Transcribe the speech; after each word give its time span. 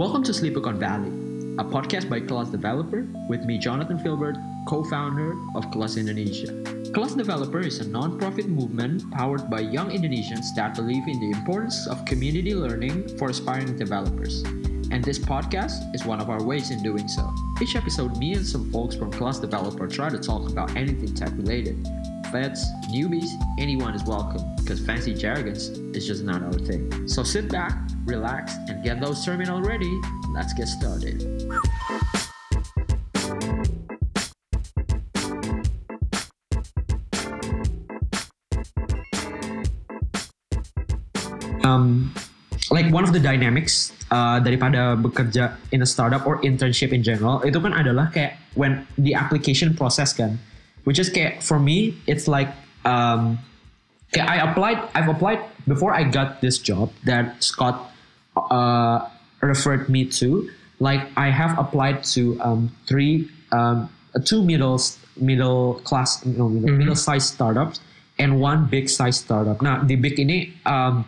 Welcome 0.00 0.22
to 0.22 0.32
Sleepicon 0.32 0.78
Valley, 0.78 1.10
a 1.58 1.62
podcast 1.62 2.08
by 2.08 2.20
Class 2.20 2.48
Developer 2.48 3.06
with 3.28 3.44
me, 3.44 3.58
Jonathan 3.58 3.98
Filbert, 3.98 4.34
co-founder 4.66 5.36
of 5.54 5.70
Class 5.70 5.98
Indonesia. 5.98 6.50
Class 6.94 7.12
Developer 7.12 7.60
is 7.60 7.80
a 7.80 7.86
non-profit 7.86 8.48
movement 8.48 9.10
powered 9.10 9.50
by 9.50 9.60
young 9.60 9.90
Indonesians 9.90 10.54
that 10.56 10.74
believe 10.74 11.06
in 11.06 11.20
the 11.20 11.38
importance 11.38 11.86
of 11.86 12.02
community 12.06 12.54
learning 12.54 13.14
for 13.18 13.28
aspiring 13.28 13.76
developers. 13.76 14.42
And 14.90 15.04
this 15.04 15.18
podcast 15.18 15.94
is 15.94 16.06
one 16.06 16.22
of 16.22 16.30
our 16.30 16.42
ways 16.42 16.70
in 16.70 16.82
doing 16.82 17.06
so. 17.06 17.30
Each 17.60 17.76
episode, 17.76 18.16
me 18.16 18.32
and 18.32 18.46
some 18.46 18.72
folks 18.72 18.96
from 18.96 19.12
Class 19.12 19.38
Developer 19.38 19.86
try 19.86 20.08
to 20.08 20.18
talk 20.18 20.48
about 20.48 20.74
anything 20.76 21.14
tech 21.14 21.32
related. 21.32 21.76
Vets, 22.30 22.70
newbies, 22.94 23.26
anyone 23.58 23.92
is 23.94 24.04
welcome 24.04 24.54
because 24.56 24.78
fancy 24.78 25.12
jargons 25.12 25.68
is 25.98 26.06
just 26.06 26.22
not 26.22 26.42
our 26.42 26.52
thing. 26.52 26.86
So 27.08 27.24
sit 27.24 27.50
back, 27.50 27.74
relax, 28.04 28.54
and 28.68 28.84
get 28.84 29.00
those 29.00 29.24
terminal 29.24 29.60
ready. 29.60 29.90
Let's 30.32 30.54
get 30.54 30.68
started. 30.68 31.26
Um, 41.66 42.14
like 42.70 42.92
one 42.94 43.02
of 43.02 43.12
the 43.12 43.18
dynamics 43.18 43.92
uh, 44.10 44.38
daripada 44.38 44.94
bekerja 44.94 45.58
in 45.74 45.82
a 45.82 45.86
startup 45.86 46.26
or 46.26 46.38
internship 46.46 46.94
in 46.94 47.02
general 47.02 47.42
itu 47.42 47.58
kan 47.58 47.74
adalah 47.74 48.06
kayak 48.14 48.38
when 48.54 48.86
the 49.02 49.18
application 49.18 49.74
process 49.74 50.14
kan, 50.14 50.38
which 50.84 50.98
is 50.98 51.10
kayak 51.10 51.42
for 51.42 51.58
me 51.58 51.94
it's 52.06 52.28
like 52.28 52.48
um, 52.84 53.38
kayak 54.12 54.28
I 54.28 54.36
applied 54.50 54.78
I've 54.94 55.08
applied 55.08 55.40
before 55.68 55.92
I 55.94 56.04
got 56.04 56.40
this 56.40 56.58
job 56.58 56.92
that 57.04 57.42
Scott 57.42 57.90
uh, 58.36 59.08
referred 59.40 59.88
me 59.88 60.04
to. 60.20 60.48
Like 60.80 61.08
I 61.16 61.28
have 61.28 61.58
applied 61.58 62.04
to 62.16 62.40
um, 62.40 62.74
three 62.86 63.28
um, 63.52 63.90
two 64.24 64.42
middle 64.42 64.80
middle 65.16 65.80
class 65.84 66.24
no, 66.24 66.48
middle, 66.48 66.76
middle 66.76 66.96
sized 66.96 67.34
startups 67.34 67.80
and 68.18 68.40
one 68.40 68.66
big 68.66 68.88
size 68.88 69.20
startup. 69.20 69.60
now 69.60 69.82
the 69.82 69.96
big 69.96 70.16
ini 70.16 70.52
um, 70.64 71.04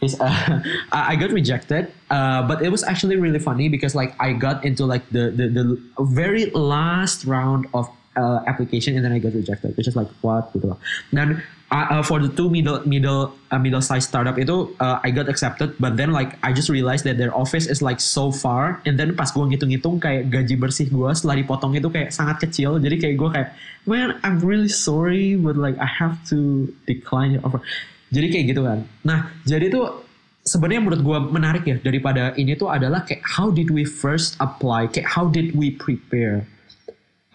is 0.00 0.18
uh, 0.20 0.62
I 0.92 1.16
got 1.16 1.30
rejected, 1.30 1.90
uh, 2.10 2.46
but 2.46 2.62
it 2.62 2.70
was 2.70 2.84
actually 2.84 3.16
really 3.16 3.38
funny 3.38 3.68
because 3.68 3.94
like 3.94 4.14
I 4.20 4.32
got 4.32 4.64
into 4.64 4.86
like 4.86 5.02
the 5.10 5.30
the, 5.30 5.48
the 5.50 5.64
very 5.98 6.50
last 6.54 7.24
round 7.24 7.66
of 7.74 7.90
uh, 8.18 8.42
application 8.50 8.98
and 8.98 9.06
then 9.06 9.14
I 9.14 9.22
got 9.22 9.38
rejected. 9.38 9.78
It's 9.78 9.86
just 9.86 9.94
like 9.94 10.10
what 10.20 10.50
gitu 10.50 10.74
loh. 10.74 10.78
Dan 11.14 11.38
uh, 11.70 11.86
uh, 11.94 12.02
for 12.02 12.18
the 12.18 12.28
two 12.34 12.50
middle 12.50 12.82
middle 12.82 13.30
uh, 13.54 13.60
middle 13.62 13.80
size 13.80 14.04
startup 14.04 14.34
itu 14.34 14.74
uh, 14.82 14.98
I 15.06 15.14
got 15.14 15.30
accepted, 15.30 15.78
but 15.78 15.94
then 15.94 16.10
like 16.10 16.34
I 16.42 16.50
just 16.50 16.66
realized 16.66 17.06
that 17.06 17.16
their 17.16 17.30
office 17.30 17.70
is 17.70 17.78
like 17.78 18.02
so 18.02 18.34
far, 18.34 18.82
and 18.82 18.98
then 18.98 19.14
pas 19.14 19.30
gue 19.30 19.44
ngitung-ngitung 19.46 20.02
kayak 20.02 20.28
gaji 20.34 20.58
bersih 20.58 20.90
gue 20.90 21.10
setelah 21.14 21.38
dipotong 21.38 21.78
itu 21.78 21.86
kayak 21.86 22.10
sangat 22.10 22.42
kecil, 22.42 22.82
jadi 22.82 22.98
kayak 22.98 23.14
gue 23.14 23.30
kayak 23.30 23.48
man 23.86 24.18
I'm 24.26 24.42
really 24.42 24.72
sorry, 24.72 25.38
but 25.38 25.54
like 25.54 25.78
I 25.78 25.86
have 25.86 26.18
to 26.34 26.68
decline 26.90 27.38
your 27.38 27.46
offer. 27.46 27.62
Jadi 28.08 28.26
kayak 28.32 28.44
gitu 28.56 28.64
kan. 28.64 28.88
Nah, 29.04 29.30
jadi 29.44 29.68
tuh 29.68 30.08
sebenarnya 30.48 30.80
menurut 30.80 31.02
gue 31.04 31.18
menarik 31.28 31.64
ya 31.68 31.76
daripada 31.76 32.32
ini 32.40 32.56
tuh 32.56 32.72
adalah 32.72 33.04
kayak 33.04 33.20
how 33.20 33.52
did 33.52 33.68
we 33.68 33.84
first 33.84 34.40
apply, 34.40 34.88
kayak 34.88 35.04
how 35.04 35.28
did 35.28 35.52
we 35.52 35.76
prepare. 35.76 36.48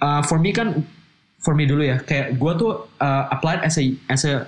Uh, 0.03 0.19
for 0.27 0.35
me 0.35 0.51
kan, 0.51 0.83
for 1.39 1.55
me 1.55 1.63
dulu 1.63 1.87
ya, 1.87 2.03
kayak 2.03 2.35
gue 2.35 2.51
tuh 2.59 2.91
uh, 2.99 3.23
applied 3.31 3.63
as 3.63 3.79
a 3.79 3.95
as 4.11 4.27
a 4.27 4.43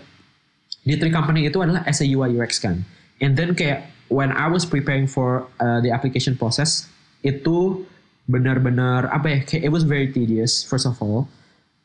di 0.83 0.99
three 0.99 1.15
company 1.15 1.47
itu 1.47 1.63
adalah 1.63 1.87
as 1.87 2.03
a 2.03 2.07
UI 2.07 2.35
UX 2.35 2.59
kan. 2.59 2.83
And 3.23 3.39
then 3.39 3.55
kayak 3.55 3.87
when 4.11 4.35
I 4.35 4.51
was 4.51 4.67
preparing 4.67 5.07
for 5.07 5.47
uh, 5.63 5.79
the 5.79 5.95
application 5.95 6.35
process 6.35 6.91
itu 7.23 7.87
benar-benar 8.27 9.09
apa 9.09 9.27
ya 9.29 9.39
kayak 9.47 9.63
it 9.65 9.71
was 9.71 9.87
very 9.87 10.11
tedious 10.11 10.61
first 10.61 10.83
of 10.83 10.99
all. 10.99 11.31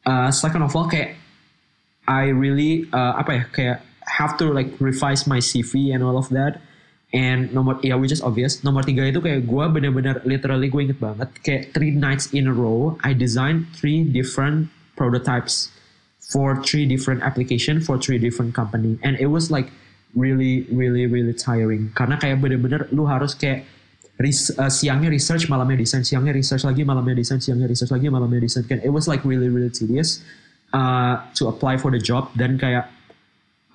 Uh, 0.03 0.35
second 0.35 0.67
of 0.67 0.75
all 0.75 0.91
kayak 0.91 1.15
I 2.11 2.35
really 2.35 2.91
uh, 2.91 3.23
apa 3.23 3.31
ya 3.31 3.43
kayak 3.55 3.79
have 4.19 4.35
to 4.43 4.51
like 4.51 4.75
revise 4.83 5.31
my 5.31 5.39
CV 5.39 5.95
and 5.95 6.03
all 6.03 6.19
of 6.19 6.27
that. 6.35 6.59
And 7.11 7.51
nomor 7.51 7.83
ya 7.83 7.99
which 7.99 8.15
is 8.15 8.23
obvious. 8.23 8.63
Nomor 8.63 8.87
tiga 8.87 9.03
itu 9.03 9.19
kayak 9.19 9.43
gue 9.43 9.65
bener-bener 9.67 10.23
literally 10.23 10.71
gue 10.71 10.81
inget 10.87 11.03
banget 11.03 11.29
kayak 11.43 11.75
three 11.75 11.91
nights 11.91 12.31
in 12.31 12.47
a 12.47 12.55
row 12.55 12.95
I 13.03 13.19
designed 13.19 13.75
three 13.75 14.07
different 14.07 14.71
prototypes 14.95 15.75
for 16.23 16.63
three 16.63 16.87
different 16.87 17.27
application 17.27 17.83
for 17.83 17.99
three 17.99 18.23
different 18.23 18.55
company. 18.55 18.95
And 19.03 19.19
it 19.19 19.27
was 19.27 19.51
like 19.51 19.75
really 20.15 20.71
really 20.71 21.11
really 21.11 21.35
tiring. 21.35 21.91
Karena 21.99 22.15
kayak 22.15 22.39
bener-bener 22.39 22.87
lu 22.95 23.11
harus 23.11 23.35
kayak 23.35 23.67
res, 24.23 24.55
uh, 24.55 24.71
siangnya 24.71 25.11
research 25.11 25.51
malamnya 25.51 25.83
desain 25.83 26.07
siangnya 26.07 26.31
research 26.31 26.63
lagi 26.63 26.87
malamnya 26.87 27.19
desain 27.19 27.43
siangnya 27.43 27.67
research 27.67 27.91
lagi 27.91 28.07
malamnya 28.07 28.47
desain. 28.47 28.63
Kan 28.71 28.79
it 28.87 28.95
was 28.95 29.11
like 29.11 29.27
really 29.27 29.51
really 29.51 29.73
tedious 29.73 30.23
uh, 30.71 31.19
to 31.35 31.51
apply 31.51 31.75
for 31.75 31.91
the 31.91 31.99
job. 31.99 32.31
Dan 32.39 32.55
kayak 32.55 32.87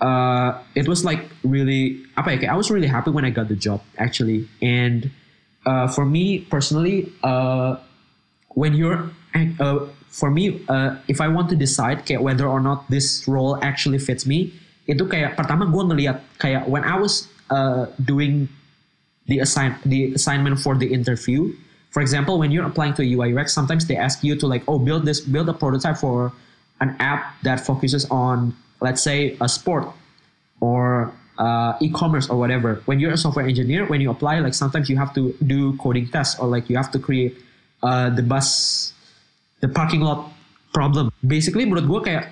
uh, 0.01 0.59
it 0.75 0.87
was 0.87 1.05
like 1.05 1.29
really 1.43 2.03
I 2.15 2.55
was 2.55 2.71
really 2.71 2.87
happy 2.87 3.11
when 3.11 3.25
I 3.25 3.29
got 3.29 3.47
the 3.47 3.55
job 3.55 3.81
actually. 3.97 4.47
And 4.61 5.11
uh, 5.65 5.87
for 5.87 6.05
me 6.05 6.41
personally 6.41 7.11
uh, 7.23 7.77
when 8.49 8.73
you're 8.73 9.09
uh, 9.59 9.79
for 10.09 10.31
me 10.31 10.63
uh, 10.69 10.95
if 11.07 11.21
I 11.21 11.27
want 11.27 11.49
to 11.49 11.55
decide 11.55 12.09
whether 12.19 12.47
or 12.47 12.59
not 12.59 12.89
this 12.89 13.27
role 13.27 13.57
actually 13.61 13.99
fits 13.99 14.25
me 14.25 14.53
itu 14.85 15.01
kayak 15.09 15.33
pertama 15.33 15.65
gue 15.65 15.81
ngeliat 15.81 16.21
kayak 16.37 16.69
when 16.69 16.85
I 16.85 16.93
was 17.01 17.25
uh, 17.49 17.89
doing 17.97 18.45
the 19.25 19.41
assign 19.41 19.73
the 19.81 20.13
assignment 20.13 20.61
for 20.61 20.77
the 20.77 20.85
interview 20.93 21.49
for 21.89 22.05
example 22.05 22.37
when 22.37 22.53
you're 22.53 22.69
applying 22.69 22.93
to 22.93 23.01
a 23.01 23.07
UI 23.09 23.33
UX 23.33 23.49
sometimes 23.49 23.89
they 23.89 23.97
ask 23.97 24.21
you 24.21 24.37
to 24.37 24.45
like 24.45 24.61
oh 24.69 24.77
build 24.77 25.09
this 25.09 25.25
build 25.25 25.49
a 25.49 25.57
prototype 25.57 25.97
for 25.97 26.29
an 26.85 26.93
app 27.01 27.33
that 27.41 27.57
focuses 27.65 28.05
on 28.13 28.53
let's 28.85 29.01
say 29.01 29.33
a 29.41 29.49
sport 29.49 29.89
or 30.61 31.11
uh, 31.41 31.73
e-commerce 31.81 32.29
or 32.29 32.37
whatever. 32.37 32.81
When 32.85 33.01
you're 33.01 33.15
a 33.17 33.21
software 33.25 33.47
engineer 33.49 33.89
when 33.89 33.99
you 33.99 34.09
apply 34.13 34.39
like 34.45 34.53
sometimes 34.53 34.85
you 34.91 34.97
have 35.01 35.11
to 35.17 35.33
do 35.41 35.75
coding 35.81 36.07
tests 36.13 36.37
or 36.39 36.45
like 36.47 36.69
you 36.69 36.77
have 36.77 36.91
to 36.95 36.99
create 36.99 37.33
uh, 37.81 38.09
the 38.13 38.21
bus 38.21 38.47
the 39.65 39.67
parking 39.67 40.01
lot 40.05 40.31
problem. 40.77 41.09
Basically 41.25 41.65
menurut 41.65 41.89
gue 41.89 42.01
kayak 42.05 42.25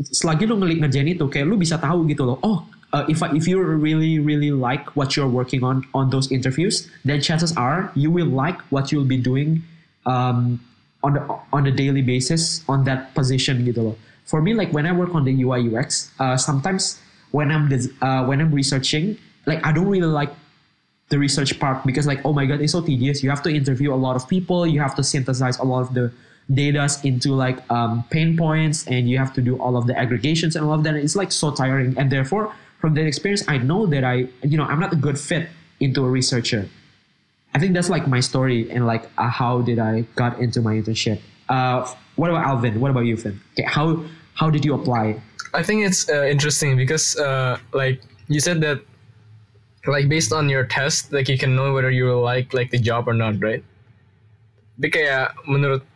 selagi 0.00 0.50
lu 0.50 0.58
ngerjain 0.58 1.06
itu 1.06 1.26
kayak 1.30 1.46
lu 1.46 1.54
bisa 1.54 1.78
tahu 1.78 2.02
gitu 2.10 2.26
loh 2.26 2.38
oh 2.42 2.66
uh, 2.90 3.06
if 3.06 3.22
if 3.30 3.46
you 3.46 3.62
really 3.62 4.18
really 4.18 4.50
like 4.50 4.90
what 4.98 5.14
you're 5.14 5.30
working 5.30 5.62
on 5.62 5.86
on 5.94 6.10
those 6.10 6.30
interviews 6.34 6.90
then 7.06 7.22
chances 7.22 7.54
are 7.54 7.94
you 7.94 8.10
will 8.10 8.28
like 8.28 8.58
what 8.74 8.90
you'll 8.90 9.06
be 9.06 9.18
doing 9.18 9.62
um, 10.06 10.58
on 11.06 11.14
the 11.14 11.22
on 11.54 11.62
a 11.70 11.74
daily 11.74 12.02
basis 12.02 12.66
on 12.66 12.82
that 12.82 13.14
position 13.14 13.62
gitu 13.62 13.92
loh 13.92 13.96
for 14.24 14.40
me 14.42 14.54
like 14.54 14.72
when 14.72 14.86
I 14.86 14.92
work 14.92 15.14
on 15.14 15.24
the 15.24 15.42
UI 15.42 15.74
UX 15.74 16.10
uh, 16.18 16.36
sometimes 16.36 17.00
when 17.30 17.50
I'm 17.50 17.68
uh, 18.00 18.24
when 18.26 18.40
I'm 18.40 18.52
researching 18.52 19.18
like 19.46 19.64
I 19.66 19.72
don't 19.72 19.88
really 19.88 20.06
like 20.06 20.30
the 21.08 21.18
research 21.18 21.58
part 21.58 21.84
because 21.84 22.06
like 22.06 22.20
oh 22.24 22.32
my 22.32 22.46
god 22.46 22.60
it's 22.60 22.72
so 22.72 22.80
tedious. 22.80 23.22
You 23.22 23.30
have 23.30 23.42
to 23.42 23.50
interview 23.50 23.92
a 23.92 24.00
lot 24.06 24.16
of 24.16 24.28
people. 24.28 24.66
You 24.66 24.80
have 24.80 24.94
to 24.96 25.02
synthesize 25.02 25.58
a 25.58 25.64
lot 25.64 25.82
of 25.82 25.94
the 25.94 26.12
data 26.52 26.88
into 27.02 27.32
like 27.34 27.58
um, 27.70 28.04
pain 28.10 28.36
points 28.36 28.86
and 28.86 29.08
you 29.08 29.18
have 29.18 29.32
to 29.34 29.40
do 29.40 29.56
all 29.56 29.76
of 29.76 29.86
the 29.86 29.98
aggregations 29.98 30.56
and 30.56 30.64
all 30.64 30.74
of 30.74 30.84
that. 30.84 30.94
It's 30.94 31.16
like 31.16 31.32
so 31.32 31.50
tiring. 31.50 31.96
And 31.98 32.10
therefore 32.10 32.54
from 32.80 32.94
that 32.94 33.06
experience 33.06 33.42
I 33.48 33.58
know 33.58 33.86
that 33.86 34.04
I 34.04 34.28
you 34.42 34.56
know 34.56 34.64
I'm 34.64 34.80
not 34.80 34.92
a 34.92 34.96
good 34.96 35.18
fit 35.18 35.48
into 35.80 36.04
a 36.04 36.08
researcher. 36.08 36.68
I 37.54 37.58
think 37.58 37.74
that's 37.74 37.90
like 37.90 38.06
my 38.06 38.20
story 38.20 38.70
and 38.70 38.86
like 38.86 39.10
uh, 39.18 39.28
how 39.28 39.62
did 39.62 39.78
I 39.78 40.02
got 40.14 40.38
into 40.38 40.60
my 40.60 40.74
internship. 40.74 41.20
Uh, 41.48 41.86
what 42.16 42.30
about 42.30 42.44
Alvin? 42.44 42.80
What 42.80 42.90
about 42.90 43.06
you 43.06 43.16
Finn? 43.16 43.40
Okay, 43.52 43.66
how 43.66 44.04
how 44.34 44.50
did 44.50 44.64
you 44.64 44.74
apply? 44.74 45.20
I 45.54 45.62
think 45.62 45.86
it's 45.86 46.08
uh, 46.10 46.26
interesting 46.26 46.76
because 46.76 47.16
uh, 47.16 47.58
like 47.72 48.02
you 48.28 48.40
said 48.40 48.60
that 48.62 48.82
like 49.86 50.08
based 50.08 50.32
on 50.32 50.48
your 50.48 50.64
test 50.64 51.12
like 51.12 51.28
you 51.28 51.38
can 51.38 51.54
know 51.54 51.72
whether 51.72 51.90
you 51.90 52.04
will 52.04 52.22
like 52.22 52.52
like 52.54 52.70
the 52.70 52.78
job 52.78 53.08
or 53.08 53.14
not 53.14 53.40
right? 53.40 53.62
Kayak 54.80 55.38
menurut 55.46 55.86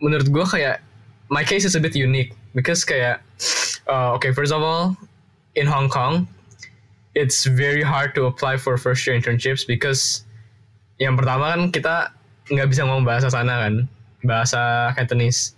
menurut 0.00 0.26
gue 0.30 0.44
kayak 0.46 0.80
my 1.28 1.42
case 1.42 1.64
is 1.64 1.74
a 1.74 1.82
bit 1.82 1.94
unique 1.94 2.32
because 2.54 2.84
kayak 2.84 3.22
uh, 3.90 4.14
okay 4.14 4.32
first 4.32 4.52
of 4.54 4.62
all 4.62 4.96
in 5.54 5.66
Hong 5.66 5.90
Kong 5.90 6.26
it's 7.14 7.44
very 7.44 7.82
hard 7.82 8.14
to 8.14 8.30
apply 8.30 8.56
for 8.56 8.78
first 8.78 9.02
year 9.06 9.18
internships 9.18 9.66
because 9.66 10.24
yang 11.02 11.18
pertama 11.18 11.52
kan 11.52 11.62
kita 11.74 11.94
nggak 12.50 12.68
bisa 12.70 12.86
ngomong 12.86 13.02
bahasa 13.02 13.32
sana 13.32 13.66
kan 13.66 13.74
bahasa 14.24 14.92
Cantonese 14.96 15.56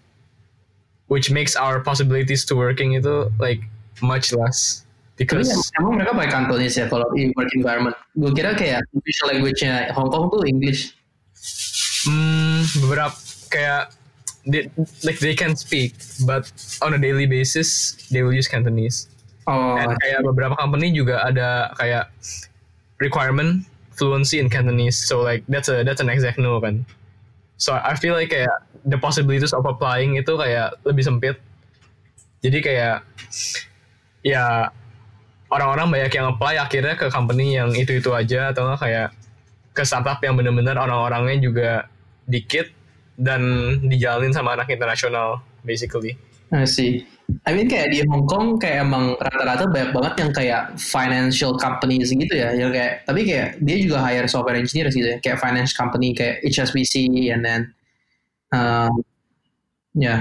which 1.13 1.29
makes 1.29 1.53
our 1.53 1.85
possibilities 1.85 2.47
to 2.49 2.57
working 2.57 2.97
itu 2.97 3.29
like 3.37 3.61
much 4.01 4.33
less 4.33 4.89
because 5.21 5.53
Tapi 5.53 5.85
emang 5.85 5.93
mereka 6.01 6.13
pakai 6.17 6.31
Cantonese 6.33 6.77
ya 6.81 6.87
kalau 6.89 7.07
di 7.13 7.31
work 7.37 7.53
environment. 7.53 7.97
Gue 8.17 8.33
kira 8.33 8.57
kayak 8.57 8.81
official 8.97 9.27
language-nya 9.29 9.93
Hong 9.93 10.09
Kong 10.09 10.33
tuh 10.33 10.43
English. 10.49 10.97
Hmm, 12.09 12.65
beberapa 12.83 13.15
kayak 13.53 13.93
they, 14.49 14.67
like 15.05 15.21
they 15.21 15.37
can 15.37 15.55
speak, 15.55 15.95
but 16.25 16.49
on 16.83 16.97
a 16.97 17.01
daily 17.01 17.29
basis 17.29 17.95
they 18.11 18.25
will 18.25 18.35
use 18.35 18.49
Cantonese. 18.49 19.07
Oh, 19.47 19.77
Dan 19.77 19.95
kayak 20.01 20.25
beberapa 20.25 20.55
company 20.57 20.95
juga 20.95 21.23
ada 21.23 21.77
kayak 21.77 22.09
requirement 23.03 23.67
fluency 23.95 24.41
in 24.41 24.49
Cantonese. 24.49 24.97
So 24.97 25.21
like 25.21 25.45
that's 25.47 25.69
a 25.69 25.85
that's 25.85 26.01
an 26.01 26.09
exact 26.09 26.41
no 26.41 26.59
kan. 26.59 26.89
So 27.63 27.79
I 27.79 27.95
feel 27.95 28.19
like 28.19 28.35
kayak 28.35 28.51
the 28.83 28.99
possibilities 28.99 29.55
of 29.55 29.63
applying 29.63 30.19
itu 30.19 30.35
kayak 30.35 30.83
lebih 30.83 31.07
sempit. 31.07 31.39
Jadi 32.43 32.59
kayak 32.59 33.07
ya 34.27 34.67
orang-orang 35.47 35.95
banyak 35.95 36.11
yang 36.11 36.35
apply 36.35 36.59
akhirnya 36.59 36.99
ke 36.99 37.07
company 37.07 37.55
yang 37.55 37.71
itu-itu 37.71 38.11
aja 38.11 38.51
atau 38.51 38.67
enggak 38.67 38.81
kayak 38.83 39.09
ke 39.79 39.83
startup 39.87 40.19
yang 40.27 40.35
bener-bener 40.35 40.75
orang-orangnya 40.75 41.39
juga 41.39 41.71
dikit 42.27 42.67
dan 43.15 43.41
dijalanin 43.87 44.35
sama 44.35 44.59
anak 44.59 44.67
internasional 44.67 45.39
basically. 45.63 46.19
I 46.51 46.67
see. 46.67 47.07
I 47.47 47.51
mean 47.55 47.69
kayak 47.69 47.93
di 47.93 48.03
Hong 48.07 48.25
Kong 48.27 48.59
kayak 48.59 48.87
emang 48.87 49.15
rata-rata 49.19 49.69
banyak 49.69 49.91
banget 49.95 50.15
yang 50.21 50.31
kayak 50.33 50.63
financial 50.79 51.55
companies 51.57 52.11
gitu 52.11 52.35
ya, 52.35 52.53
yang 52.55 52.71
kayak 52.71 53.07
tapi 53.07 53.27
kayak 53.27 53.59
dia 53.63 53.77
juga 53.79 53.99
hire 54.03 54.29
software 54.29 54.59
engineer 54.59 54.91
gitu 54.91 55.07
ya, 55.07 55.19
kayak 55.23 55.39
finance 55.39 55.73
company 55.73 56.13
kayak 56.13 56.43
HSBC 56.43 57.09
and 57.31 57.43
then 57.43 57.61
um, 58.53 59.03
ya 59.97 60.07
yeah. 60.07 60.21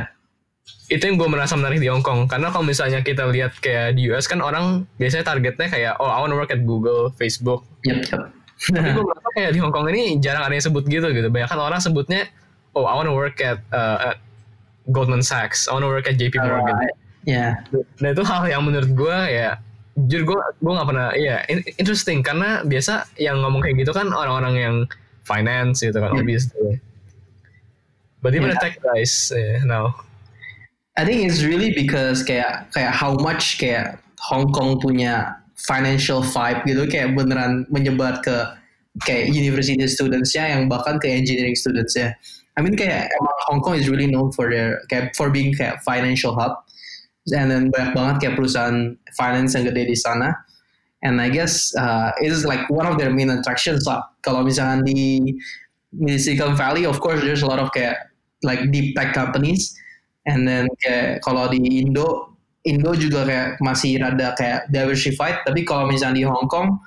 itu 0.92 1.08
yang 1.08 1.16
gue 1.16 1.30
merasa 1.31 1.56
menarik 1.56 1.80
di 1.80 1.88
Hong 1.88 2.04
Kong 2.04 2.28
karena 2.28 2.52
kalau 2.52 2.68
misalnya 2.68 3.00
kita 3.00 3.28
lihat 3.31 3.56
kayak 3.63 3.96
di 3.96 4.12
US 4.12 4.28
kan 4.28 4.44
orang 4.44 4.84
biasanya 5.00 5.24
targetnya 5.24 5.68
kayak 5.72 5.94
oh 6.00 6.08
I 6.08 6.19
want 6.19 6.36
to 6.36 6.40
work 6.40 6.52
at 6.52 6.63
Google, 6.68 7.16
Facebook. 7.16 7.63
Yep, 7.88 8.12
yep. 8.12 8.22
Tapi 8.62 8.90
gue 8.94 9.04
merasa 9.04 9.28
kayak 9.34 9.52
di 9.56 9.60
Hong 9.63 9.74
Kong 9.74 9.88
ini 9.90 10.19
jarang 10.22 10.46
ada 10.46 10.54
yang 10.54 10.62
sebut 10.62 10.84
gitu 10.86 11.08
gitu. 11.10 11.28
Banyak 11.31 11.48
kan 11.48 11.60
orang 11.60 11.80
sebutnya 11.80 12.28
oh 12.75 12.86
I 12.88 12.94
want 12.96 13.08
to 13.08 13.16
work 13.16 13.40
at, 13.40 13.63
uh, 13.72 14.16
at 14.16 14.18
Goldman 14.90 15.24
Sachs, 15.24 15.68
I 15.68 15.74
want 15.78 15.84
to 15.86 15.92
work 15.92 16.08
at 16.08 16.18
JP 16.19 16.42
Morgan. 16.42 16.75
Alright. 16.75 17.00
Ya. 17.22 17.62
Nah 18.02 18.10
itu 18.12 18.24
hal 18.26 18.50
yang 18.50 18.66
menurut 18.66 18.90
gue 18.92 19.18
ya 19.30 19.62
jujur 19.94 20.24
gue 20.24 20.40
gue 20.58 20.72
nggak 20.72 20.88
pernah 20.88 21.12
ya 21.14 21.44
in- 21.52 21.68
interesting 21.78 22.24
karena 22.24 22.64
biasa 22.64 23.06
yang 23.20 23.44
ngomong 23.44 23.60
kayak 23.62 23.84
gitu 23.84 23.92
kan 23.92 24.08
orang-orang 24.10 24.56
yang 24.58 24.76
finance 25.28 25.84
gitu 25.84 26.00
kan 26.00 26.16
Hmm. 26.16 26.22
obviously. 26.24 26.80
But 28.22 28.34
even 28.34 28.50
the 28.50 28.58
Yeah. 28.58 28.64
tech 28.64 28.76
guys 28.82 29.34
yeah, 29.34 29.62
no. 29.66 29.94
I 30.98 31.06
think 31.06 31.24
it's 31.26 31.42
really 31.42 31.72
because 31.74 32.22
kayak 32.22 32.70
kayak 32.74 32.92
how 32.94 33.14
much 33.18 33.58
kayak 33.58 34.02
Hong 34.22 34.50
Kong 34.54 34.78
punya 34.78 35.34
financial 35.58 36.22
vibe 36.26 36.66
gitu 36.66 36.84
kayak 36.90 37.14
beneran 37.14 37.66
menyebar 37.70 38.22
ke 38.26 38.34
kayak 39.06 39.30
university 39.32 39.82
students 39.88 40.34
ya 40.34 40.52
yang 40.52 40.68
bahkan 40.68 40.98
ke 40.98 41.08
engineering 41.10 41.56
students 41.56 41.94
ya. 41.94 42.12
I 42.58 42.66
mean 42.66 42.76
kayak 42.76 43.08
emang 43.08 43.38
Hong 43.50 43.60
Kong 43.64 43.78
is 43.80 43.88
really 43.88 44.06
known 44.10 44.30
for 44.36 44.52
their 44.52 44.84
kayak 44.92 45.16
for 45.16 45.32
being 45.32 45.54
kayak 45.56 45.80
financial 45.86 46.36
hub. 46.36 46.60
And 47.30 47.54
then 47.54 47.70
banyak 47.70 47.94
banget 47.94 48.16
kayak 48.26 48.36
perusahaan 48.42 48.98
finance 49.14 49.54
yang 49.54 49.70
gede 49.70 49.94
di 49.94 49.98
sana. 49.98 50.34
And 51.06 51.22
I 51.22 51.30
guess 51.30 51.74
uh, 51.78 52.14
it 52.22 52.34
is 52.34 52.46
like 52.46 52.66
one 52.70 52.86
of 52.86 52.98
their 52.98 53.14
main 53.14 53.30
attractions 53.30 53.86
lah. 53.86 54.02
Kalau 54.26 54.46
misalkan 54.46 54.86
di 54.86 55.38
di 55.94 56.14
Silicon 56.18 56.58
Valley, 56.58 56.86
of 56.86 57.02
course 57.02 57.22
there's 57.22 57.46
a 57.46 57.50
lot 57.50 57.62
of 57.62 57.70
kayak 57.74 57.98
like 58.42 58.70
deep 58.74 58.98
tech 58.98 59.14
companies. 59.14 59.74
And 60.26 60.46
then 60.46 60.70
kayak 60.86 61.26
kalau 61.26 61.50
di 61.50 61.62
Indo, 61.82 62.38
Indo 62.66 62.94
juga 62.94 63.26
kayak 63.26 63.48
masih 63.62 64.02
rada 64.02 64.34
kayak 64.38 64.70
diversified. 64.70 65.42
Tapi 65.46 65.66
kalau 65.66 65.90
misalnya 65.90 66.22
di 66.22 66.26
Hong 66.26 66.46
Kong, 66.50 66.78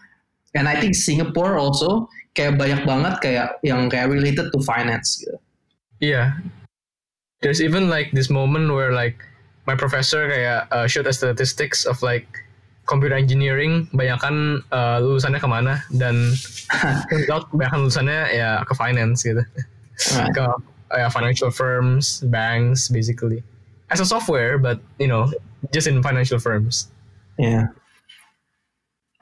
and 0.55 0.71
I 0.71 0.79
think 0.79 0.95
Singapore 0.95 1.59
also 1.59 2.07
kayak 2.35 2.59
banyak 2.59 2.83
banget 2.87 3.15
kayak 3.23 3.49
yang 3.67 3.91
kayak 3.91 4.11
related 4.11 4.51
to 4.55 4.59
finance 4.63 5.19
gitu. 5.23 5.39
Yeah. 5.99 6.39
There's 7.43 7.63
even 7.63 7.91
like 7.91 8.15
this 8.15 8.31
moment 8.31 8.71
where 8.71 8.95
like 8.95 9.19
my 9.67 9.75
professor 9.75 10.29
kayak 10.29 10.69
uh, 10.71 10.87
showed 10.87 11.07
us 11.09 11.19
statistics 11.21 11.85
of 11.89 12.01
like 12.05 12.27
computer 12.85 13.17
engineering 13.17 13.89
banyakan 13.97 14.61
uh, 14.69 15.01
lulusannya 15.01 15.41
ke 15.41 15.49
mana 15.49 15.81
dan 15.89 16.37
out 17.33 17.49
lulusannya 17.53 18.29
ya 18.33 18.61
ke 18.65 18.73
finance 18.77 19.25
gitu 19.25 19.41
Right. 20.11 20.35
ke 20.35 20.43
ya, 20.99 21.07
financial 21.07 21.55
firms 21.55 22.19
banks 22.27 22.91
basically 22.91 23.47
as 23.95 24.03
a 24.03 24.07
software 24.07 24.59
but 24.59 24.83
you 24.99 25.07
know 25.07 25.31
just 25.71 25.87
in 25.87 26.03
financial 26.03 26.43
firms 26.43 26.91
Yeah. 27.39 27.75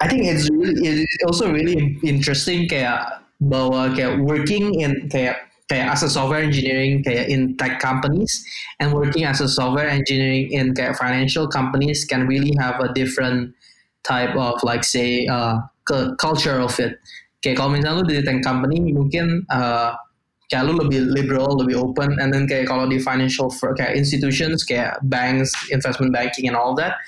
I 0.00 0.08
think 0.08 0.26
it's 0.26 0.50
really 0.50 0.84
it's 0.84 1.24
also 1.24 1.48
really 1.52 1.96
interesting 2.02 2.68
kayak 2.68 3.24
bahwa 3.40 3.94
kayak 3.94 4.20
working 4.20 4.80
in 4.82 5.08
kayak 5.08 5.48
kayak 5.72 5.88
as 5.88 6.04
a 6.04 6.10
software 6.12 6.44
engineering 6.44 7.00
kayak 7.00 7.32
in 7.32 7.56
tech 7.56 7.80
companies 7.80 8.44
and 8.76 8.92
working 8.92 9.24
as 9.24 9.40
a 9.40 9.48
software 9.48 9.88
engineering 9.88 10.52
in 10.52 10.76
kayak 10.76 11.00
financial 11.00 11.48
companies 11.48 12.04
can 12.04 12.28
really 12.28 12.52
have 12.60 12.76
a 12.84 12.92
different 12.92 13.56
type 14.04 14.36
of 14.36 14.60
like 14.60 14.84
say 14.84 15.24
uh, 15.32 15.56
cu- 15.88 16.12
culture 16.20 16.60
of 16.60 16.76
it. 16.76 17.00
Kayak 17.40 17.56
kalau 17.64 17.72
misalnya 17.72 18.04
lu 18.04 18.04
di 18.04 18.20
tech 18.20 18.44
company 18.44 18.92
mungkin 18.92 19.48
uh, 19.48 19.96
kayak 20.52 20.68
lu 20.68 20.76
lebih 20.76 21.08
liberal, 21.08 21.56
lebih 21.56 21.80
open, 21.80 22.20
and 22.20 22.28
then 22.28 22.44
kayak 22.44 22.68
kalau 22.68 22.84
di 22.84 23.00
financial 23.00 23.48
kayak 23.72 23.96
institutions 23.96 24.68
kayak 24.68 25.00
banks, 25.08 25.48
investment 25.72 26.12
banking 26.12 26.44
and 26.44 26.54
all 26.54 26.76
that, 26.76 27.00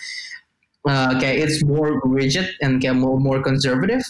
uh, 0.89 1.13
kayak 1.21 1.45
it's 1.45 1.61
more 1.69 2.01
rigid 2.09 2.49
and 2.65 2.81
kayak 2.81 2.97
more, 2.97 3.21
more 3.21 3.45
conservative. 3.45 4.01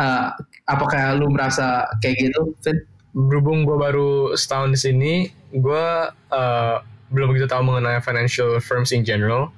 Uh, 0.00 0.32
apakah 0.72 1.20
lu 1.20 1.28
merasa 1.28 1.84
kayak 2.00 2.16
gitu, 2.16 2.56
Vin? 2.64 2.80
Berhubung 3.16 3.64
gue 3.64 3.76
baru 3.76 4.10
setahun 4.36 4.74
di 4.74 4.78
sini 4.78 5.12
gue 5.50 5.86
uh, 6.30 6.76
belum 7.08 7.32
begitu 7.32 7.48
tahu 7.48 7.64
mengenai 7.64 8.04
financial 8.04 8.60
firms 8.60 8.92
in 8.92 9.00
general 9.02 9.48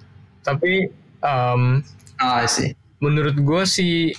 tapi 0.46 0.88
um, 1.20 1.82
Ah, 2.20 2.44
I 2.44 2.48
see. 2.48 2.76
menurut 3.00 3.34
gue 3.34 3.62
sih 3.64 4.12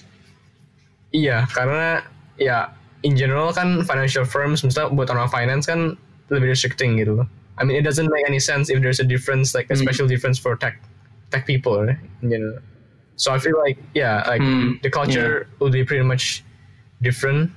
iya 1.14 1.46
karena 1.54 2.02
ya 2.42 2.74
in 3.06 3.14
general 3.18 3.54
kan 3.54 3.86
financial 3.86 4.26
firms 4.26 4.66
misalnya 4.66 4.90
buat 4.94 5.10
orang 5.10 5.30
finance 5.30 5.66
kan 5.70 5.96
lebih 6.34 6.50
restricting 6.50 6.98
gitu. 6.98 7.26
I 7.60 7.68
mean 7.68 7.78
it 7.78 7.86
doesn't 7.86 8.10
make 8.10 8.26
any 8.26 8.40
sense 8.42 8.72
if 8.74 8.82
there's 8.82 8.98
a 8.98 9.06
difference 9.06 9.54
like 9.54 9.70
a 9.70 9.78
Hmm. 9.78 9.84
special 9.86 10.08
difference 10.10 10.42
for 10.42 10.58
tech 10.58 10.82
tech 11.30 11.46
people 11.46 11.78
right? 11.84 12.00
in 12.26 12.32
general. 12.32 12.58
So 13.22 13.30
I 13.30 13.38
feel 13.38 13.54
like 13.60 13.78
yeah 13.94 14.26
like 14.26 14.42
Hmm, 14.42 14.82
the 14.82 14.90
culture 14.90 15.46
would 15.62 15.72
be 15.76 15.86
pretty 15.86 16.02
much 16.04 16.42
different. 17.06 17.54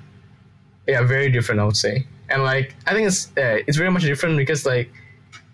Yeah, 0.87 1.03
very 1.03 1.31
different 1.31 1.61
I 1.61 1.65
would 1.65 1.77
say. 1.77 2.07
And 2.29 2.43
like 2.43 2.75
I 2.87 2.93
think 2.95 3.09
it's 3.09 3.29
uh, 3.37 3.63
it's 3.67 3.77
very 3.77 3.91
much 3.91 4.03
different 4.03 4.37
because 4.37 4.67
like 4.67 4.91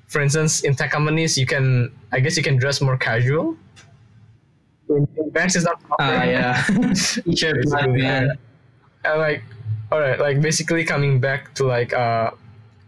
for 0.08 0.20
instance 0.20 0.62
in 0.64 0.74
tech 0.74 0.90
companies 0.90 1.38
you 1.38 1.46
can 1.46 1.92
I 2.12 2.20
guess 2.20 2.36
you 2.36 2.42
can 2.42 2.56
dress 2.56 2.80
more 2.80 2.96
casual. 2.96 3.56
In, 4.88 5.06
in 5.16 5.30
banks 5.30 5.54
it's 5.56 5.64
not 5.64 5.80
Ah, 6.00 6.24
yeah. 6.24 6.62
Sure, 7.36 7.54
basically, 7.54 8.02
yeah. 8.02 8.32
and 9.04 9.18
like 9.20 9.42
all 9.92 10.00
right 10.00 10.18
like 10.18 10.40
basically 10.40 10.84
coming 10.84 11.20
back 11.20 11.54
to 11.54 11.64
like 11.64 11.92
uh 11.92 12.30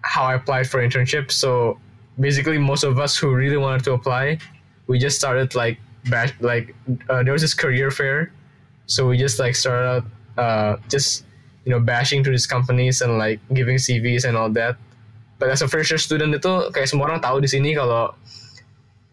how 0.03 0.25
i 0.25 0.35
applied 0.35 0.69
for 0.69 0.81
internship 0.87 1.31
so 1.31 1.79
basically 2.21 2.59
most 2.59 2.85
of 2.85 2.99
us 2.99 3.17
who 3.17 3.35
really 3.35 3.57
wanted 3.57 3.83
to 3.85 3.93
apply 3.93 4.39
we 4.87 4.99
just 4.99 5.17
started 5.19 5.55
like 5.55 5.79
bash 6.11 6.33
like 6.41 6.75
uh, 7.09 7.23
there 7.23 7.33
was 7.33 7.43
this 7.43 7.55
career 7.55 7.91
fair 7.91 8.33
so 8.87 9.07
we 9.09 9.17
just 9.17 9.39
like 9.39 9.55
started 9.55 9.89
out 9.89 10.05
uh 10.39 10.77
just 10.89 11.25
you 11.65 11.71
know 11.71 11.81
bashing 11.81 12.25
to 12.25 12.31
these 12.31 12.47
companies 12.47 13.01
and 13.01 13.19
like 13.19 13.41
giving 13.55 13.77
cvs 13.77 14.25
and 14.25 14.37
all 14.37 14.51
that. 14.51 14.77
But 15.39 15.51
as 15.51 15.63
a 15.63 15.69
first 15.69 15.91
year 15.91 15.99
student 15.99 16.35
itu 16.35 16.71
kayak 16.71 16.87
semua 16.87 17.11
orang 17.11 17.21
tahu 17.23 17.43
di 17.43 17.51
sini 17.51 17.75
kalau 17.75 18.15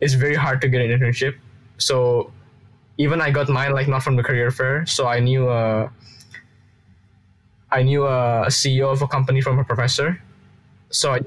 it's 0.01 0.13
very 0.13 0.37
hard 0.37 0.61
to 0.61 0.67
get 0.69 0.81
an 0.81 0.93
internship. 0.93 1.35
So 1.77 2.29
even 2.97 3.21
I 3.21 3.31
got 3.31 3.49
mine 3.49 3.73
like 3.73 3.87
not 3.87 4.03
from 4.03 4.15
the 4.15 4.23
career 4.23 4.51
fair, 4.51 4.85
so 4.85 5.07
I 5.07 5.19
knew 5.19 5.49
uh, 5.49 5.89
I 7.71 7.83
knew 7.83 8.05
a 8.05 8.49
CEO 8.49 8.91
of 8.91 9.01
a 9.01 9.07
company 9.07 9.41
from 9.41 9.57
a 9.59 9.63
professor, 9.63 10.21
so 10.89 11.13
I 11.13 11.21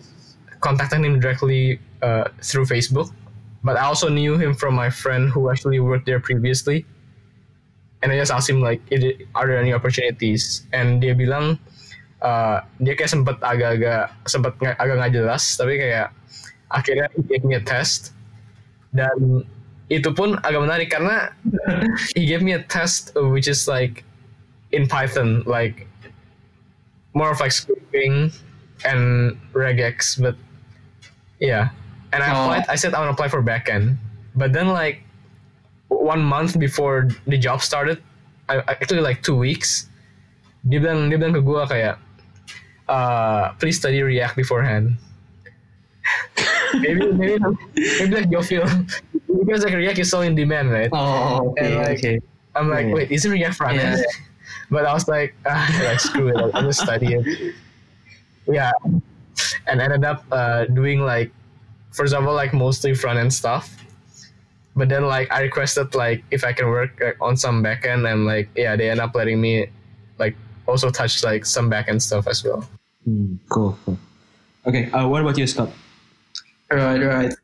contacted 0.61 1.01
him 1.01 1.19
directly 1.19 1.81
uh, 2.03 2.29
through 2.43 2.67
Facebook. 2.67 3.11
But 3.65 3.79
I 3.79 3.87
also 3.87 4.09
knew 4.09 4.37
him 4.37 4.55
from 4.55 4.75
my 4.75 4.91
friend 4.91 5.31
who 5.31 5.49
actually 5.51 5.79
worked 5.79 6.05
there 6.05 6.19
previously, 6.19 6.85
and 8.03 8.11
I 8.11 8.19
just 8.19 8.35
asked 8.35 8.51
him 8.51 8.61
like, 8.61 8.83
"It- 8.91 9.25
"Are 9.35 9.47
there 9.47 9.59
any 9.59 9.73
opportunities?" 9.73 10.67
And 10.75 10.99
dia 10.99 11.15
bilang 11.15 11.57
uh, 12.21 12.63
dia 12.79 12.95
kayak 12.95 13.11
sempet 13.11 13.39
agak-agak 13.41 14.11
sempet 14.27 14.53
agak 14.59 14.95
nggak 14.99 15.13
jelas, 15.15 15.55
tapi 15.55 15.79
kayak 15.79 16.11
akhirnya 16.71 17.07
gave 17.31 17.45
me 17.47 17.55
a 17.55 17.63
test 17.63 18.11
dan 18.93 19.45
itu 19.89 20.09
pun 20.11 20.41
agak 20.41 20.61
menarik 20.65 20.89
karena 20.89 21.29
he 22.17 22.25
gave 22.25 22.41
me 22.41 22.57
a 22.57 22.63
test 22.67 23.13
which 23.33 23.45
is 23.47 23.69
like 23.69 24.03
in 24.73 24.89
Python, 24.89 25.45
like 25.45 25.85
more 27.13 27.29
of 27.29 27.39
like 27.41 27.53
scripting 27.53 28.33
and 28.89 29.37
regex, 29.53 30.17
but 30.17 30.35
yeah. 31.39 31.71
And 32.13 32.21
I 32.25 32.29
Oh. 32.33 32.49
applied. 32.49 32.65
I 32.69 32.77
said 32.77 32.93
I 32.97 33.01
want 33.05 33.13
to 33.13 33.17
apply 33.17 33.29
for 33.29 33.41
backend, 33.45 33.97
but 34.35 34.53
then 34.53 34.69
like 34.73 35.05
one 36.01 36.23
month 36.23 36.59
before 36.59 37.09
the 37.27 37.37
job 37.37 37.61
started, 37.61 38.03
I 38.49 38.59
actually 38.69 39.01
like 39.01 39.23
two 39.23 39.37
weeks. 39.37 39.89
Dia 40.69 40.81
bilang 40.81 41.11
dia 41.11 41.19
bilang 41.19 41.35
ke 41.35 41.43
gue 41.43 41.63
kayak, 41.69 41.97
uh, 42.89 43.53
please 43.59 43.77
study 43.79 44.03
React 44.03 44.37
beforehand. 44.37 44.97
maybe 46.81 47.13
maybe 47.13 47.37
maybe 48.01 48.15
like 48.17 48.31
you 48.31 48.43
feel 48.43 48.67
because 49.45 49.63
like 49.65 49.75
React 49.75 49.99
is 50.03 50.11
so 50.11 50.21
in 50.23 50.35
demand, 50.35 50.71
right? 50.71 50.91
Oh, 50.93 51.53
okay, 51.55 51.77
like, 51.77 51.99
okay. 51.99 52.17
I'm 52.57 52.69
like, 52.69 52.87
Yeah. 52.89 52.95
wait, 52.95 53.09
isn't 53.11 53.31
React 53.31 53.55
front 53.55 53.79
end? 53.79 53.99
Yeah. 54.01 54.13
but 54.71 54.85
I 54.87 54.93
was 54.93 55.07
like, 55.09 55.35
ah, 55.47 55.69
like 55.85 56.01
screw 56.01 56.29
it, 56.29 56.37
I'll 56.37 56.63
just 56.65 56.81
study 56.81 57.15
it. 57.15 57.55
Yeah, 58.49 58.73
and 59.67 59.81
ended 59.81 60.05
up 60.05 60.25
uh, 60.33 60.65
doing 60.67 61.01
like, 61.01 61.31
for 61.93 62.03
example, 62.03 62.35
like 62.35 62.53
mostly 62.53 62.95
front 62.95 63.19
end 63.19 63.33
stuff. 63.33 63.71
But 64.75 64.89
then 64.89 65.05
like 65.05 65.31
I 65.33 65.43
requested 65.43 65.95
like 65.95 66.25
if 66.31 66.45
I 66.45 66.53
can 66.53 66.69
work 66.69 66.97
like, 67.01 67.17
on 67.21 67.37
some 67.37 67.63
backend 67.63 68.09
and 68.11 68.25
like 68.25 68.49
yeah 68.57 68.77
they 68.77 68.89
end 68.89 69.01
up 69.01 69.15
letting 69.15 69.41
me 69.41 69.69
like 70.19 70.37
also 70.67 70.91
touch 70.91 71.23
like 71.23 71.45
some 71.45 71.71
backend 71.71 72.01
stuff 72.01 72.27
as 72.27 72.43
well. 72.45 72.65
Hmm, 73.05 73.37
cool, 73.51 73.77
cool. 73.85 73.99
Okay, 74.67 74.91
uh, 74.93 75.09
what 75.09 75.21
about 75.21 75.37
you, 75.37 75.47
Scott? 75.47 75.71
Right, 76.71 77.03
right. 77.03 77.35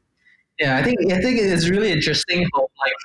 Yeah, 0.58 0.78
I 0.78 0.82
think 0.82 0.96
I 1.12 1.20
think 1.20 1.38
it's 1.38 1.68
really 1.68 1.92
interesting 1.92 2.46
how 2.54 2.62
like 2.62 3.02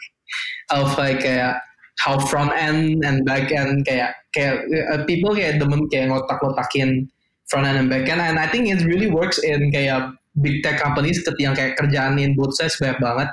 of 0.72 0.98
like 0.98 1.25
uh, 1.25 1.53
how 2.00 2.20
front 2.20 2.51
end 2.56 3.03
and 3.06 3.25
back 3.25 3.51
end 3.51 3.86
kayak 3.86 4.15
kayak 4.34 4.65
uh, 4.92 5.06
people 5.06 5.36
kayak 5.36 5.62
demen 5.62 5.86
kayak 5.92 6.10
ngotak-ngotakin 6.10 7.10
front 7.51 7.68
end 7.68 7.77
and 7.77 7.89
back 7.89 8.10
end 8.10 8.22
and 8.22 8.39
I 8.39 8.48
think 8.48 8.72
it 8.72 8.82
really 8.88 9.12
works 9.12 9.38
in 9.38 9.70
kayak 9.70 10.15
big 10.42 10.65
tech 10.65 10.82
companies 10.82 11.22
ketika 11.22 11.42
yang 11.44 11.56
kayak 11.56 11.77
kerjaanin 11.77 12.34
both 12.34 12.58
sides 12.58 12.80
banyak 12.82 12.98
banget 12.98 13.30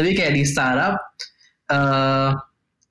tapi 0.00 0.16
kayak 0.16 0.32
di 0.32 0.48
startup 0.48 0.96
uh, 1.68 2.32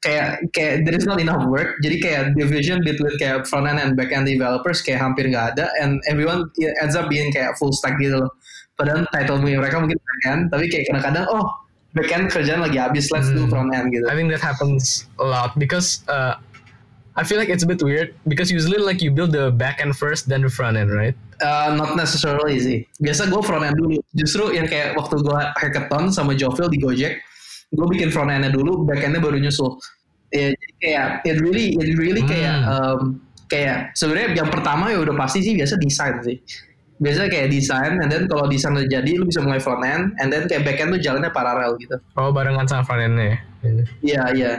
kayak 0.06 0.46
kayak 0.56 0.86
there 0.86 0.94
is 0.96 1.10
not 1.10 1.18
enough 1.18 1.42
work. 1.50 1.75
Jadi 1.82 1.98
kayak 2.00 2.24
division 2.38 2.80
between 2.86 3.12
kayak 3.18 3.50
front 3.50 3.66
end 3.66 3.82
and 3.82 3.98
back 3.98 4.13
end 4.13 4.30
developers 4.30 4.80
kayak 4.86 5.01
hampir 5.01 5.25
nggak 5.28 5.58
ada. 5.58 5.74
And 5.82 5.98
everyone 6.06 6.48
ends 6.86 6.94
up 6.94 7.10
being 7.10 7.34
kayak 7.34 7.58
full 7.58 7.74
stack 7.74 7.98
gitu 7.98 8.22
loh. 8.22 8.32
Padahal 8.78 9.04
title 9.12 9.44
mereka 9.44 9.82
mungkin 9.82 10.00
back 10.00 10.22
end 10.30 10.42
tapi 10.54 10.72
kayak 10.72 10.88
kadang-kadang 10.88 11.25
oh 11.28 11.50
back 11.98 12.13
end 12.13 12.30
kerjaan 12.32 12.62
lagi 12.63 12.78
habis 12.80 13.10
let's 13.12 13.28
do 13.34 13.44
Hmm. 13.44 13.51
front 13.51 13.70
end 13.75 13.92
gitu. 13.92 14.06
I 14.08 14.16
think 14.16 14.32
that 14.32 14.39
happens 14.39 15.10
a 15.20 15.25
lot 15.25 15.58
because 15.60 16.06
uh, 16.08 16.39
I 17.20 17.28
feel 17.28 17.36
like 17.36 17.52
it's 17.52 17.68
a 17.68 17.70
bit 17.70 17.84
weird 17.84 18.16
because 18.32 18.48
usually 18.48 18.80
like 18.80 19.04
you 19.04 19.12
build 19.12 19.36
the 19.36 19.52
back 19.52 19.84
end 19.84 19.92
first 20.00 20.32
then 20.32 20.40
the 20.40 20.48
front 20.48 20.80
end, 20.80 20.88
right? 20.88 21.12
Uh, 21.44 21.76
not 21.76 22.00
necessarily 22.00 22.56
sih. 22.64 22.88
Biasa 23.04 23.28
gue 23.28 23.44
front 23.44 23.68
end 23.68 23.76
dulu. 23.76 24.00
Justru 24.16 24.56
yang 24.56 24.72
kayak 24.72 24.96
waktu 24.96 25.20
gue 25.20 25.40
hackathon 25.60 26.16
sama 26.16 26.32
Jovil 26.32 26.72
di 26.72 26.80
Gojek, 26.80 27.20
gue 27.76 27.88
bikin 27.92 28.08
front 28.08 28.32
endnya 28.32 28.56
dulu, 28.56 28.88
back 28.88 29.04
endnya 29.04 29.20
baru 29.20 29.36
nyusul. 29.36 29.76
Ya, 30.32 30.56
jadi 30.56 30.74
kayak 30.80 31.08
it 31.28 31.38
really, 31.44 31.76
it 31.76 31.92
really 32.00 32.24
kayak 32.24 32.56
Hmm. 32.64 32.72
um, 32.72 33.00
kayak 33.52 33.92
sebenarnya 34.00 34.40
yang 34.40 34.50
pertama 34.54 34.88
ya 34.94 35.04
udah 35.04 35.16
pasti 35.20 35.44
sih 35.44 35.60
biasa 35.60 35.76
desain 35.76 36.16
sih. 36.24 36.40
Biasa 37.04 37.28
kayak 37.32 37.48
desain, 37.52 38.00
and 38.00 38.08
then 38.08 38.28
kalau 38.32 38.48
desain 38.48 38.76
udah 38.76 38.88
jadi, 38.88 39.12
lu 39.20 39.28
bisa 39.28 39.44
mulai 39.44 39.60
front 39.60 39.84
end, 39.84 40.16
and 40.24 40.32
then 40.32 40.48
kayak 40.48 40.64
back 40.64 40.80
end 40.80 40.96
tuh 40.96 41.02
jalannya 41.04 41.32
paralel 41.36 41.76
gitu. 41.80 41.96
Oh 42.16 42.32
barengan 42.32 42.68
sama 42.68 42.84
front 42.88 43.04
endnya 43.04 43.26
ya. 43.28 43.38
Iya, 44.00 44.24
iya. 44.36 44.54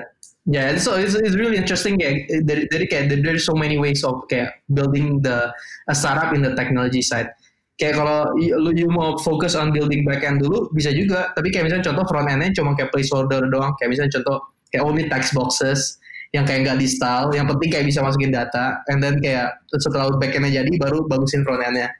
Ya, 0.49 0.73
so 0.81 0.97
it's, 0.97 1.13
it's 1.13 1.37
really 1.37 1.61
interesting 1.61 2.01
kayak 2.01 2.25
dari, 2.49 2.65
dari 2.73 2.89
kayak 2.89 3.13
there- 3.13 3.21
there's 3.21 3.45
so 3.45 3.53
many 3.53 3.77
ways 3.77 4.01
of 4.01 4.25
kayak 4.33 4.57
building 4.73 5.21
the 5.21 5.53
a 5.87 5.95
startup 5.95 6.33
in 6.33 6.41
the 6.41 6.57
technology 6.57 7.05
side. 7.05 7.29
Kayak 7.77 8.01
kalau 8.01 8.25
lu 8.37 8.73
you 8.73 8.89
mau 8.89 9.21
fokus 9.21 9.53
on 9.53 9.69
building 9.73 10.05
backend 10.05 10.41
dulu 10.41 10.73
bisa 10.73 10.93
juga, 10.97 11.33
tapi 11.37 11.53
kayak 11.53 11.69
misalnya 11.69 11.93
contoh 11.93 12.05
front 12.09 12.29
endnya 12.33 12.57
cuma 12.57 12.73
kayak 12.73 12.89
placeholder 12.89 13.53
doang, 13.53 13.77
kayak 13.81 13.93
misalnya 13.93 14.13
contoh 14.21 14.37
kayak 14.73 14.85
only 14.85 15.05
text 15.13 15.37
boxes 15.37 16.01
yang 16.33 16.49
kayak 16.49 16.65
nggak 16.65 16.79
di 16.81 16.89
style, 16.89 17.29
yang 17.37 17.45
penting 17.45 17.69
kayak 17.73 17.85
bisa 17.89 18.01
masukin 18.01 18.33
data, 18.33 18.81
and 18.89 19.05
then 19.05 19.21
kayak 19.21 19.61
setelah 19.77 20.09
backendnya 20.17 20.65
jadi 20.65 20.73
baru 20.81 21.05
bagusin 21.05 21.45
front 21.45 21.61
endnya. 21.65 21.93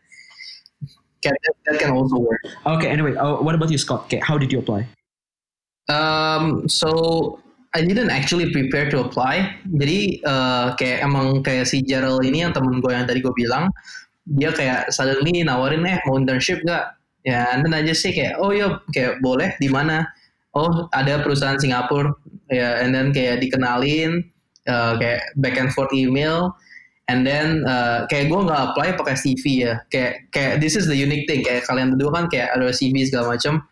Kayak 1.21 1.37
that, 1.45 1.55
that 1.69 1.77
can 1.77 1.93
also 1.93 2.17
work. 2.17 2.41
Okay, 2.65 2.89
anyway, 2.89 3.13
uh, 3.21 3.37
what 3.45 3.53
about 3.53 3.69
you, 3.69 3.77
Scott? 3.77 4.09
Okay, 4.09 4.21
how 4.25 4.41
did 4.41 4.49
you 4.49 4.65
apply? 4.65 4.89
Um, 5.93 6.65
so 6.69 7.37
I 7.71 7.87
didn't 7.87 8.11
actually 8.11 8.51
prepare 8.51 8.91
to 8.91 9.07
apply. 9.07 9.47
Jadi 9.71 10.19
uh, 10.27 10.75
kayak 10.75 11.07
emang 11.07 11.47
kayak 11.47 11.71
si 11.71 11.87
Gerald 11.87 12.27
ini 12.27 12.43
yang 12.43 12.51
temen 12.51 12.83
gue 12.83 12.91
yang 12.91 13.07
tadi 13.07 13.23
gue 13.23 13.31
bilang, 13.31 13.71
dia 14.27 14.51
kayak 14.51 14.91
suddenly 14.91 15.47
nawarin 15.47 15.87
eh 15.87 16.03
mau 16.07 16.19
internship 16.19 16.67
gak? 16.67 16.99
Ya, 17.21 17.53
then 17.61 17.77
aja 17.77 17.93
sih 17.93 18.17
kayak 18.17 18.41
oh 18.41 18.51
iya 18.51 18.81
kayak 18.91 19.21
boleh 19.21 19.55
di 19.61 19.69
mana? 19.69 20.09
Oh 20.57 20.91
ada 20.91 21.23
perusahaan 21.23 21.61
Singapura 21.61 22.11
ya, 22.51 22.83
and 22.83 22.91
then 22.91 23.15
kayak 23.15 23.39
dikenalin 23.39 24.25
uh, 24.67 24.99
kayak 24.99 25.23
back 25.39 25.55
and 25.55 25.71
forth 25.71 25.93
email. 25.95 26.57
And 27.11 27.27
then 27.27 27.67
uh, 27.67 28.07
kayak 28.07 28.31
gue 28.31 28.41
nggak 28.41 28.63
apply 28.71 28.99
pakai 28.99 29.15
CV 29.15 29.67
ya. 29.67 29.75
Kayak 29.91 30.31
kayak 30.35 30.53
this 30.59 30.75
is 30.75 30.91
the 30.91 30.95
unique 30.95 31.27
thing. 31.31 31.43
Kayak 31.47 31.67
kalian 31.71 31.95
berdua 31.95 32.23
kan 32.23 32.25
kayak 32.31 32.55
ada 32.55 32.71
CV 32.71 33.07
segala 33.07 33.35
macam 33.35 33.63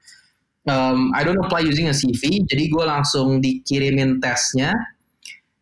um, 0.68 1.12
I 1.16 1.25
don't 1.25 1.40
apply 1.40 1.64
using 1.64 1.88
a 1.88 1.96
CV, 1.96 2.44
jadi 2.44 2.68
gue 2.68 2.84
langsung 2.84 3.40
dikirimin 3.40 4.20
tesnya. 4.20 4.76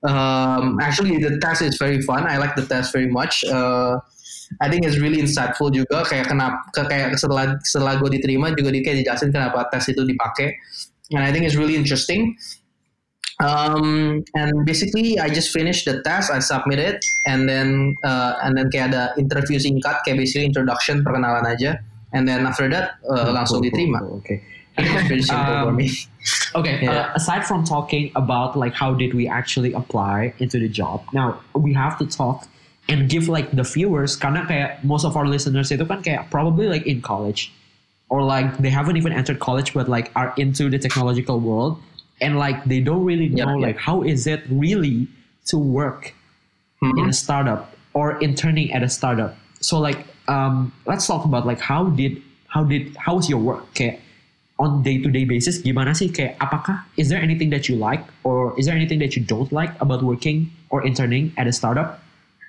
Um, 0.02 0.78
actually, 0.78 1.18
the 1.18 1.38
test 1.40 1.62
is 1.62 1.78
very 1.78 2.02
fun. 2.02 2.26
I 2.26 2.36
like 2.36 2.54
the 2.54 2.66
test 2.66 2.92
very 2.92 3.08
much. 3.08 3.42
Uh, 3.46 3.98
I 4.60 4.70
think 4.70 4.86
it's 4.86 4.98
really 4.98 5.18
insightful 5.18 5.72
juga. 5.74 6.06
Kayak 6.06 6.30
kenapa, 6.30 6.58
kayak 6.74 7.18
setelah 7.18 7.58
setelah 7.66 7.98
gue 7.98 8.18
diterima 8.18 8.54
juga 8.54 8.70
dia 8.70 8.82
kayak 8.86 9.02
dijelasin 9.02 9.30
kenapa 9.34 9.66
tes 9.72 9.90
itu 9.90 10.02
dipakai. 10.06 10.54
And 11.14 11.22
I 11.22 11.30
think 11.30 11.46
it's 11.46 11.58
really 11.58 11.74
interesting. 11.74 12.34
Um, 13.36 14.22
and 14.32 14.64
basically, 14.64 15.20
I 15.20 15.28
just 15.28 15.52
finished 15.52 15.84
the 15.84 16.00
test. 16.02 16.32
I 16.32 16.40
submit 16.40 16.80
it, 16.80 17.04
and 17.28 17.44
then 17.44 17.94
uh, 18.00 18.40
and 18.40 18.56
then 18.56 18.72
kayak 18.72 18.94
ada 18.94 19.12
interview 19.20 19.60
singkat, 19.60 20.00
kayak 20.08 20.16
basically 20.24 20.48
introduction 20.48 21.04
perkenalan 21.04 21.44
aja. 21.44 21.76
And 22.16 22.24
then 22.24 22.46
after 22.48 22.70
that, 22.72 22.96
uh, 23.04 23.28
langsung 23.34 23.60
Cool, 23.60 23.68
cool, 23.68 23.76
diterima. 23.76 23.98
cool, 24.00 24.22
Okay. 24.24 24.40
I 24.76 24.84
think 24.84 24.94
it's 24.96 25.06
pretty 25.08 25.22
simple 25.22 25.44
for 25.44 25.68
Um, 25.72 25.76
me. 25.76 25.90
Okay. 26.54 26.82
Yeah. 26.82 26.90
Uh, 26.90 27.12
aside 27.14 27.46
from 27.46 27.64
talking 27.64 28.12
about 28.14 28.56
like 28.56 28.74
how 28.74 28.92
did 28.94 29.14
we 29.14 29.28
actually 29.28 29.72
apply 29.72 30.34
into 30.38 30.58
the 30.58 30.68
job, 30.68 31.04
now 31.12 31.40
we 31.54 31.72
have 31.72 31.98
to 31.98 32.06
talk 32.06 32.48
and 32.88 33.08
give 33.08 33.28
like 33.28 33.50
the 33.56 33.64
viewers 33.64 34.14
karena 34.16 34.46
kayak 34.46 34.84
most 34.84 35.04
of 35.04 35.16
our 35.16 35.26
listeners 35.26 35.72
itu 35.74 35.82
kan 35.84 36.02
kayak 36.02 36.30
probably 36.30 36.68
like 36.70 36.86
in 36.86 37.02
college 37.02 37.50
or 38.08 38.22
like 38.22 38.46
they 38.62 38.70
haven't 38.70 38.94
even 38.94 39.10
entered 39.10 39.42
college 39.42 39.74
but 39.74 39.90
like 39.90 40.14
are 40.14 40.30
into 40.38 40.70
the 40.70 40.78
technological 40.78 41.42
world 41.42 41.82
and 42.22 42.38
like 42.38 42.62
they 42.64 42.78
don't 42.78 43.02
really 43.02 43.26
know 43.26 43.58
yeah. 43.58 43.66
like 43.72 43.78
how 43.80 44.06
is 44.06 44.30
it 44.30 44.46
really 44.46 45.10
to 45.50 45.58
work 45.58 46.14
in 46.82 47.08
a 47.08 47.12
startup 47.12 47.74
or 47.94 48.18
interning 48.20 48.70
at 48.72 48.82
a 48.82 48.88
startup. 48.88 49.34
So 49.60 49.78
like 49.78 50.06
um 50.28 50.70
let's 50.86 51.06
talk 51.06 51.24
about 51.24 51.46
like 51.46 51.58
how 51.58 51.90
did 51.90 52.22
how 52.46 52.62
did 52.62 52.94
how 52.96 53.16
was 53.16 53.26
your 53.26 53.40
work 53.40 53.66
kayak 53.74 53.98
on 54.56 54.80
day 54.80 54.96
to 55.00 55.12
day 55.12 55.28
basis 55.28 55.60
gimana 55.60 55.92
sih 55.92 56.08
kayak 56.08 56.40
apakah 56.40 56.88
is 56.96 57.12
there 57.12 57.20
anything 57.20 57.52
that 57.52 57.68
you 57.68 57.76
like 57.76 58.00
or 58.24 58.56
is 58.56 58.64
there 58.64 58.76
anything 58.76 58.96
that 58.96 59.12
you 59.12 59.20
don't 59.20 59.52
like 59.52 59.76
about 59.84 60.00
working 60.00 60.48
or 60.72 60.84
interning 60.84 61.32
at 61.36 61.44
a 61.44 61.52
startup? 61.52 62.00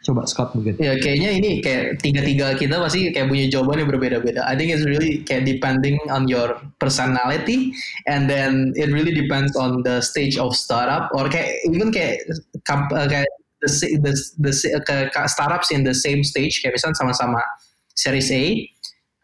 Coba 0.08 0.24
Scott 0.24 0.56
mungkin. 0.56 0.80
Ya 0.80 0.96
kayaknya 0.96 1.36
ini 1.36 1.52
kayak 1.60 2.00
tiga-tiga 2.00 2.56
kita 2.56 2.80
pasti 2.80 3.12
kayak 3.12 3.28
punya 3.28 3.52
jawaban 3.52 3.84
yang 3.84 3.90
berbeda-beda. 3.92 4.40
I 4.48 4.56
think 4.56 4.72
it's 4.72 4.88
really 4.88 5.20
kayak 5.28 5.44
depending 5.44 6.00
on 6.08 6.32
your 6.32 6.56
personality 6.80 7.76
and 8.08 8.32
then 8.32 8.72
it 8.80 8.88
really 8.88 9.12
depends 9.12 9.60
on 9.60 9.84
the 9.84 10.00
stage 10.00 10.40
of 10.40 10.56
startup 10.56 11.12
or 11.12 11.28
kayak 11.28 11.60
even 11.68 11.92
kayak 11.92 12.24
uh, 12.72 13.08
kayak 13.12 13.28
the, 13.60 13.70
the, 14.00 14.14
the, 14.40 14.52
kayak 14.88 15.12
ka- 15.12 15.28
startups 15.28 15.76
in 15.76 15.84
the 15.84 15.92
same 15.92 16.24
stage 16.24 16.64
kayak 16.64 16.80
misalnya 16.80 16.96
sama-sama 17.04 17.44
series 17.92 18.32
A. 18.32 18.64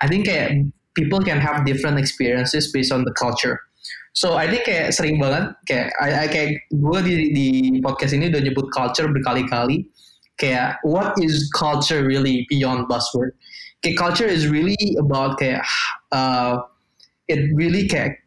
I 0.04 0.08
think 0.12 0.28
kayak 0.28 0.68
people 0.96 1.22
can 1.22 1.40
have 1.40 1.66
different 1.66 2.00
experiences 2.00 2.72
based 2.72 2.92
on 2.92 3.04
the 3.04 3.14
culture. 3.14 3.60
So 4.14 4.38
I 4.38 4.46
think 4.46 4.70
kayak 4.70 4.94
sering 4.94 5.18
banget 5.18 5.58
kayak 5.66 5.90
I, 5.98 6.10
I 6.14 6.26
kayak 6.30 6.70
gue 6.70 7.00
di, 7.02 7.16
di 7.34 7.48
podcast 7.82 8.14
ini 8.14 8.30
udah 8.30 8.42
nyebut 8.46 8.70
culture 8.70 9.10
berkali-kali 9.10 9.90
kayak 10.38 10.78
what 10.86 11.18
is 11.18 11.50
culture 11.58 12.06
really 12.06 12.46
beyond 12.46 12.86
buzzword? 12.86 13.34
Kayak 13.82 13.98
culture 13.98 14.30
is 14.30 14.46
really 14.46 14.78
about 15.02 15.42
kayak 15.42 15.66
uh, 16.14 16.62
it 17.26 17.50
really 17.58 17.90
kayak 17.90 18.22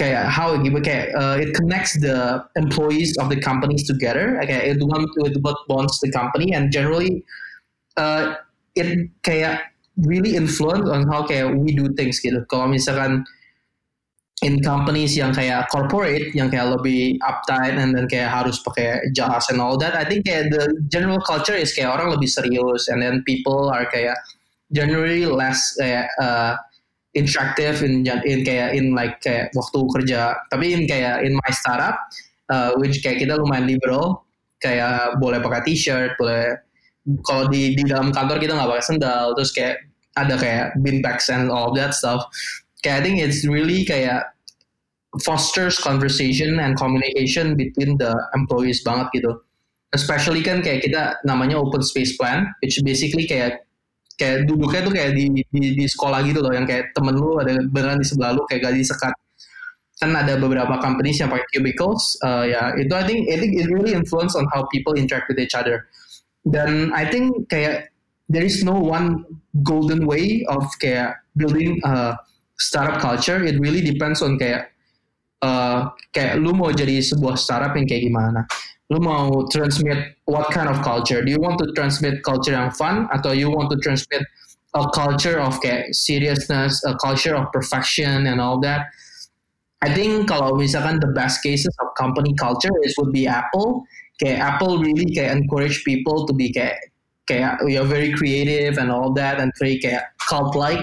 kayak 0.00 0.32
how 0.32 0.56
gitu 0.56 0.80
kayak 0.80 1.12
uh, 1.12 1.36
it 1.36 1.52
connects 1.52 1.92
the 2.00 2.40
employees 2.56 3.12
of 3.20 3.28
the 3.28 3.36
companies 3.36 3.84
together. 3.84 4.40
Kayak 4.40 4.64
it 4.64 4.78
one 4.80 5.04
it 5.28 5.36
what 5.44 5.60
bonds 5.68 6.00
the 6.00 6.08
company 6.08 6.56
and 6.56 6.72
generally 6.72 7.20
uh, 8.00 8.40
it 8.72 9.12
kayak 9.20 9.76
really 10.06 10.38
influence 10.38 10.86
on 10.86 11.06
how 11.10 11.26
kayak 11.26 11.50
we 11.58 11.74
do 11.74 11.90
things 11.98 12.22
gitu. 12.22 12.44
Kalau 12.46 12.70
misalkan 12.70 13.26
in 14.42 14.62
companies 14.62 15.18
yang 15.18 15.34
kayak 15.34 15.66
corporate 15.66 16.30
yang 16.30 16.46
kayak 16.46 16.70
lebih 16.78 17.18
uptight 17.26 17.74
and 17.74 17.90
then 17.90 18.06
kayak 18.06 18.30
harus 18.30 18.62
pakai 18.62 19.02
jas 19.10 19.50
and 19.50 19.58
all 19.58 19.74
that 19.74 19.98
I 19.98 20.06
think 20.06 20.30
kayak 20.30 20.54
the 20.54 20.70
general 20.86 21.18
culture 21.18 21.58
is 21.58 21.74
kayak 21.74 21.90
orang 21.90 22.14
lebih 22.14 22.30
serius 22.30 22.86
and 22.86 23.02
then 23.02 23.26
people 23.26 23.66
are 23.66 23.82
kayak 23.90 24.14
generally 24.70 25.26
less 25.26 25.74
kayak 25.74 26.06
uh, 26.22 26.54
interactive 27.18 27.82
in 27.82 28.06
in 28.22 28.46
kayak 28.46 28.78
in 28.78 28.94
like 28.94 29.18
kayak 29.18 29.50
waktu 29.58 29.78
kerja 29.98 30.38
tapi 30.54 30.70
in 30.70 30.86
kayak 30.86 31.26
in 31.26 31.34
my 31.34 31.50
startup 31.50 31.98
uh, 32.54 32.70
which 32.78 33.02
kayak 33.02 33.18
kita 33.18 33.34
lumayan 33.34 33.66
liberal 33.66 34.22
kayak 34.62 35.18
boleh 35.18 35.42
pakai 35.42 35.66
t-shirt 35.66 36.14
boleh 36.14 36.54
kalau 37.26 37.50
di 37.50 37.74
di 37.74 37.82
dalam 37.88 38.14
kantor 38.14 38.38
kita 38.38 38.54
nggak 38.54 38.70
pakai 38.70 38.86
sendal 38.86 39.34
terus 39.34 39.50
kayak 39.50 39.87
ada 40.18 40.34
kayak 40.34 40.74
bean 40.82 40.98
bags 40.98 41.30
and 41.30 41.50
all 41.50 41.70
that 41.78 41.94
stuff. 41.94 42.26
Kayak 42.82 42.96
I 42.98 43.02
think 43.06 43.16
it's 43.22 43.46
really 43.46 43.86
kayak 43.86 44.26
fosters 45.22 45.78
conversation 45.78 46.58
and 46.58 46.74
communication 46.74 47.54
between 47.54 47.96
the 47.96 48.12
employees 48.34 48.82
banget 48.82 49.08
gitu. 49.14 49.38
especially 49.96 50.44
kan 50.44 50.60
kayak 50.60 50.84
kita 50.84 51.16
namanya 51.24 51.56
open 51.56 51.80
space 51.80 52.16
plan 52.20 52.44
which 52.60 52.76
basically 52.84 53.24
kayak 53.24 53.64
kayak 54.20 54.44
duduknya 54.44 54.84
tuh 54.84 54.92
kayak 54.92 55.16
di, 55.16 55.30
di 55.48 55.62
di 55.78 55.86
sekolah 55.88 56.20
gitu 56.26 56.44
loh 56.44 56.52
yang 56.52 56.68
kayak 56.68 56.92
temen 56.92 57.16
lu 57.16 57.40
ada 57.40 57.56
beneran 57.72 58.02
di 58.02 58.06
sebelah 58.06 58.36
lu 58.36 58.44
kayak 58.50 58.68
gak 58.68 58.76
disekat 58.76 59.14
kan 59.98 60.10
ada 60.14 60.36
beberapa 60.36 60.78
companies 60.78 61.18
yang 61.18 61.32
pakai 61.32 61.46
cubicles 61.54 62.20
uh, 62.20 62.44
ya 62.44 62.76
itu 62.76 62.92
I 62.92 63.04
think 63.08 63.32
I 63.32 63.36
think 63.40 63.56
it 63.56 63.66
really 63.72 63.96
influence 63.96 64.36
on 64.36 64.44
how 64.52 64.68
people 64.68 64.94
interact 64.94 65.26
with 65.26 65.42
each 65.42 65.58
other. 65.58 65.90
Dan 66.46 66.94
I 66.94 67.02
think 67.10 67.50
kayak 67.50 67.90
there 68.28 68.44
is 68.44 68.62
no 68.62 68.76
one 68.76 69.24
golden 69.64 70.06
way 70.06 70.44
of 70.48 70.64
building 71.36 71.80
a 71.84 72.16
startup 72.58 73.00
culture 73.00 73.42
it 73.42 73.56
really 73.58 73.80
depends 73.80 74.20
on 74.20 74.38
kayak 74.38 74.70
uh, 75.42 75.88
kayak 76.12 76.38
lu 76.38 76.52
mau 76.52 76.68
jadi 76.70 77.00
sebuah 77.00 77.38
startup 77.40 77.72
yang 77.74 77.86
kayak 77.88 78.06
gimana 78.06 78.44
lu 78.88 78.98
mau 79.04 79.44
transmit 79.52 80.16
what 80.24 80.48
kind 80.52 80.68
of 80.68 80.80
culture? 80.80 81.24
Do 81.24 81.30
you 81.30 81.40
want 81.40 81.58
to 81.60 81.72
transmit 81.76 82.24
culture 82.24 82.52
yang 82.52 82.72
fun 82.72 83.08
atau 83.12 83.36
you 83.36 83.52
want 83.52 83.68
to 83.72 83.76
transmit 83.84 84.24
a 84.72 84.84
culture 84.92 85.36
of 85.40 85.60
kayak 85.60 85.92
seriousness, 85.92 86.80
a 86.84 86.96
culture 86.96 87.36
of 87.36 87.52
perfection 87.52 88.24
and 88.24 88.40
all 88.40 88.60
that? 88.64 88.88
I 89.84 89.92
think 89.92 90.26
kalau 90.26 90.56
misalkan 90.56 91.04
the 91.04 91.12
best 91.12 91.44
cases 91.44 91.70
of 91.84 91.92
company 92.00 92.32
culture 92.34 92.72
is 92.82 92.96
would 92.96 93.12
be 93.12 93.28
Apple. 93.28 93.84
Kayak 94.18 94.56
Apple 94.56 94.82
really 94.82 95.06
kayak 95.12 95.36
encourage 95.36 95.84
people 95.84 96.24
to 96.26 96.32
be 96.32 96.50
kayak 96.50 96.80
we 97.64 97.76
are 97.76 97.84
very 97.84 98.12
creative 98.12 98.78
and 98.78 98.90
all 98.90 99.12
that 99.14 99.40
and 99.40 99.52
very 99.58 99.78
kayak 99.78 100.16
cult 100.28 100.54
like. 100.54 100.80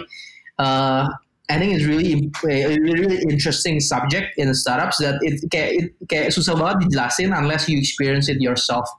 Uh, 0.59 1.09
I 1.49 1.59
think 1.59 1.75
it's 1.75 1.85
really 1.85 2.31
a 2.49 2.79
really 2.79 3.21
interesting 3.29 3.79
subject 3.79 4.37
in 4.37 4.53
startups 4.55 4.97
that 4.97 5.19
it 5.21 5.45
kayak, 5.51 5.71
it, 5.77 6.07
kayak 6.09 6.33
susah 6.33 6.57
banget 6.57 6.89
dijelasin 6.89 7.37
unless 7.37 7.69
you 7.69 7.77
experience 7.77 8.29
it 8.29 8.41
yourself. 8.41 8.89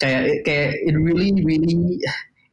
Kayak 0.00 0.44
kayak 0.48 0.72
it 0.80 0.96
really 0.96 1.36
really 1.44 2.00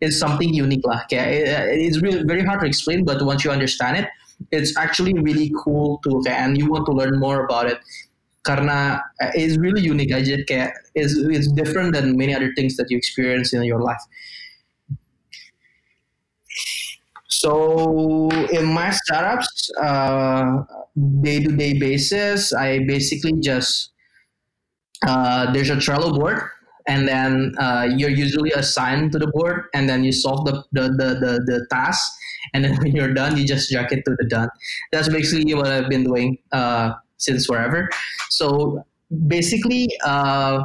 is 0.03 0.19
something 0.19 0.51
unique 0.51 0.83
lah. 0.83 1.07
Kayak 1.07 1.27
it, 1.31 1.47
it's 1.79 2.03
really 2.03 2.27
very 2.27 2.43
hard 2.43 2.59
to 2.59 2.67
explain, 2.67 3.07
but 3.07 3.23
once 3.23 3.47
you 3.47 3.51
understand 3.51 3.95
it, 4.03 4.11
it's 4.51 4.75
actually 4.75 5.15
really 5.15 5.51
cool 5.63 6.03
to 6.03 6.19
and 6.27 6.57
you 6.57 6.67
want 6.67 6.83
to 6.87 6.91
learn 6.91 7.15
more 7.19 7.45
about 7.47 7.71
it. 7.71 7.79
Karena 8.43 8.99
it's 9.39 9.57
really 9.57 9.81
unique 9.81 10.11
aja 10.11 10.35
kayak 10.43 10.75
it's, 10.95 11.15
it's 11.15 11.47
different 11.55 11.95
than 11.95 12.19
many 12.19 12.35
other 12.35 12.51
things 12.55 12.75
that 12.75 12.91
you 12.91 12.97
experience 12.97 13.53
in 13.53 13.63
your 13.63 13.79
life. 13.79 14.03
So 17.27 18.29
in 18.51 18.65
my 18.67 18.91
startups, 18.91 19.71
day 21.21 21.43
to 21.43 21.51
day 21.55 21.73
basis, 21.79 22.53
I 22.53 22.85
basically 22.87 23.33
just 23.39 23.91
uh, 25.07 25.51
there's 25.51 25.69
a 25.69 25.75
Trello 25.75 26.17
board, 26.17 26.39
and 26.87 27.07
then 27.07 27.53
uh, 27.59 27.87
you're 27.97 28.09
usually 28.09 28.51
assigned 28.51 29.11
to 29.11 29.19
the 29.19 29.27
board, 29.27 29.65
and 29.73 29.89
then 29.89 30.03
you 30.03 30.11
solve 30.11 30.45
the 30.45 30.63
the, 30.71 30.83
the, 30.89 31.09
the, 31.19 31.33
the 31.45 31.67
task, 31.69 32.11
and 32.53 32.63
then 32.63 32.75
when 32.81 32.95
you're 32.95 33.13
done, 33.13 33.35
you 33.35 33.45
just 33.45 33.71
drag 33.71 33.91
it 33.91 34.03
to 34.05 34.15
the 34.17 34.25
done. 34.29 34.49
That's 34.91 35.09
basically 35.09 35.53
what 35.53 35.67
I've 35.67 35.89
been 35.89 36.03
doing 36.03 36.37
uh, 36.51 36.93
since 37.17 37.45
forever. 37.45 37.89
So 38.29 38.83
basically, 39.27 39.89
uh, 40.05 40.63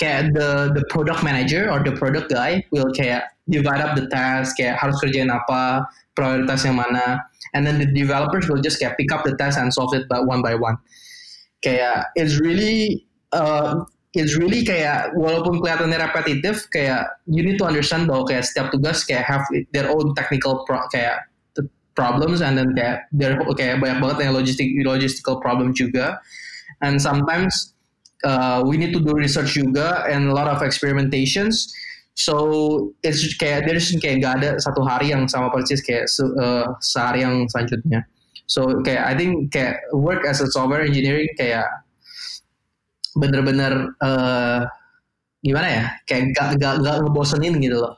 the 0.00 0.72
the 0.72 0.84
product 0.88 1.22
manager 1.22 1.70
or 1.70 1.84
the 1.84 1.92
product 1.92 2.32
guy 2.32 2.64
will 2.72 2.88
kayak 2.96 3.36
divide 3.48 3.80
up 3.80 3.96
the 3.96 4.08
task, 4.08 4.56
kayak 4.56 4.80
harus 4.80 4.96
kerjain 5.04 5.28
apa, 5.28 5.84
prioritas 6.16 6.64
yang 6.64 6.80
mana, 6.80 7.20
and 7.52 7.66
then 7.66 7.76
the 7.76 7.88
developers 7.92 8.48
will 8.48 8.62
just 8.62 8.80
kayak 8.80 8.96
pick 8.96 9.12
up 9.12 9.24
the 9.28 9.36
task 9.36 9.60
and 9.60 9.74
solve 9.74 9.92
it 9.92 10.08
by 10.08 10.18
one 10.20 10.40
by 10.40 10.56
one. 10.56 10.78
Kayak 11.60 12.08
it's 12.16 12.40
really 12.40 13.04
uh, 13.36 13.84
it's 14.16 14.34
really 14.40 14.64
kayak 14.64 15.12
walaupun 15.12 15.60
kelihatannya 15.60 16.00
repetitif, 16.00 16.64
kayak 16.72 17.06
you 17.28 17.44
need 17.44 17.60
to 17.60 17.66
understand 17.68 18.08
bahwa 18.08 18.24
kayak 18.24 18.48
setiap 18.48 18.72
tugas 18.72 19.04
kayak 19.04 19.26
have 19.26 19.44
their 19.76 19.90
own 19.92 20.16
technical 20.16 20.64
pro, 20.64 20.80
kayak 20.88 21.29
problems 22.00 22.40
and 22.40 22.56
then 22.56 22.72
kayak 22.72 23.04
there 23.12 23.36
kayak 23.52 23.84
banyak 23.84 24.00
banget 24.00 24.16
yang 24.24 24.32
logistic 24.32 24.72
logistical 24.80 25.36
problem 25.44 25.76
juga, 25.76 26.16
and 26.80 26.96
sometimes 26.96 27.76
uh, 28.24 28.64
we 28.64 28.80
need 28.80 28.96
to 28.96 29.04
do 29.04 29.12
research 29.12 29.52
juga 29.52 30.08
and 30.08 30.32
a 30.32 30.34
lot 30.34 30.48
of 30.48 30.64
experimentations 30.64 31.68
So 32.20 32.92
it's 33.00 33.24
kayak 33.40 33.64
there's 33.64 33.88
kayak 33.96 34.20
gak 34.20 34.34
ada 34.44 34.50
satu 34.60 34.84
hari 34.84 35.08
yang 35.08 35.24
sama 35.24 35.48
persis 35.48 35.80
kayak 35.80 36.04
se, 36.04 36.20
uh, 36.20 36.68
sehari 36.84 37.24
yang 37.24 37.48
selanjutnya. 37.48 38.04
So 38.44 38.84
kayak 38.84 39.08
I 39.08 39.14
think 39.16 39.48
kayak 39.48 39.80
work 39.96 40.28
as 40.28 40.44
a 40.44 40.48
software 40.52 40.84
engineering 40.84 41.32
kayak 41.40 41.64
bener-bener 43.16 43.94
uh, 44.04 44.68
gimana 45.40 45.68
ya 45.72 45.84
kayak 46.04 46.36
gak, 46.36 46.48
gak, 46.60 46.74
gak 46.84 46.96
ngebosenin 47.00 47.56
gitu 47.62 47.80
loh. 47.80 47.96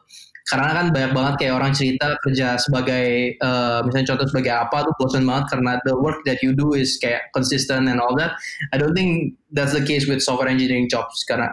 Karena 0.50 0.74
kan 0.74 0.87
banyak 0.90 1.12
banget 1.14 1.35
kayak 1.38 1.55
orang 1.55 1.72
cerita 1.72 2.18
kerja 2.22 2.59
sebagai 2.59 3.38
uh, 3.38 3.81
misalnya 3.87 4.14
contoh 4.14 4.26
sebagai 4.26 4.52
apa 4.52 4.76
tuh 4.85 4.94
bosan 4.98 5.22
banget 5.22 5.46
karena 5.55 5.72
the 5.87 5.94
work 5.94 6.18
that 6.26 6.42
you 6.42 6.50
do 6.50 6.74
is 6.74 6.98
kayak 6.98 7.31
consistent 7.31 7.87
and 7.87 8.02
all 8.02 8.12
that. 8.18 8.35
I 8.74 8.76
don't 8.76 8.92
think 8.92 9.38
that's 9.55 9.70
the 9.70 9.85
case 9.87 10.11
with 10.11 10.18
software 10.18 10.50
engineering 10.50 10.90
jobs 10.90 11.22
karena 11.24 11.50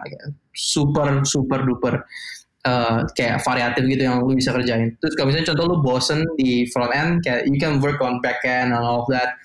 super 0.52 1.22
super 1.22 1.62
duper 1.62 2.02
uh, 2.66 3.06
kayak 3.16 3.40
variatif 3.44 3.82
gitu 3.88 4.02
yang 4.04 4.20
lu 4.20 4.36
bisa 4.36 4.52
kerjain. 4.52 4.92
Terus 5.00 5.14
kalau 5.16 5.32
misalnya 5.32 5.48
contoh 5.54 5.64
lu 5.70 5.76
bosen 5.80 6.20
di 6.36 6.66
front 6.68 6.92
end, 6.92 7.24
kayak 7.24 7.48
you 7.48 7.56
can 7.56 7.80
work 7.80 8.00
on 8.04 8.20
back 8.20 8.42
end 8.44 8.74
and 8.74 8.82
all 8.82 9.06
of 9.06 9.08
that. 9.12 9.38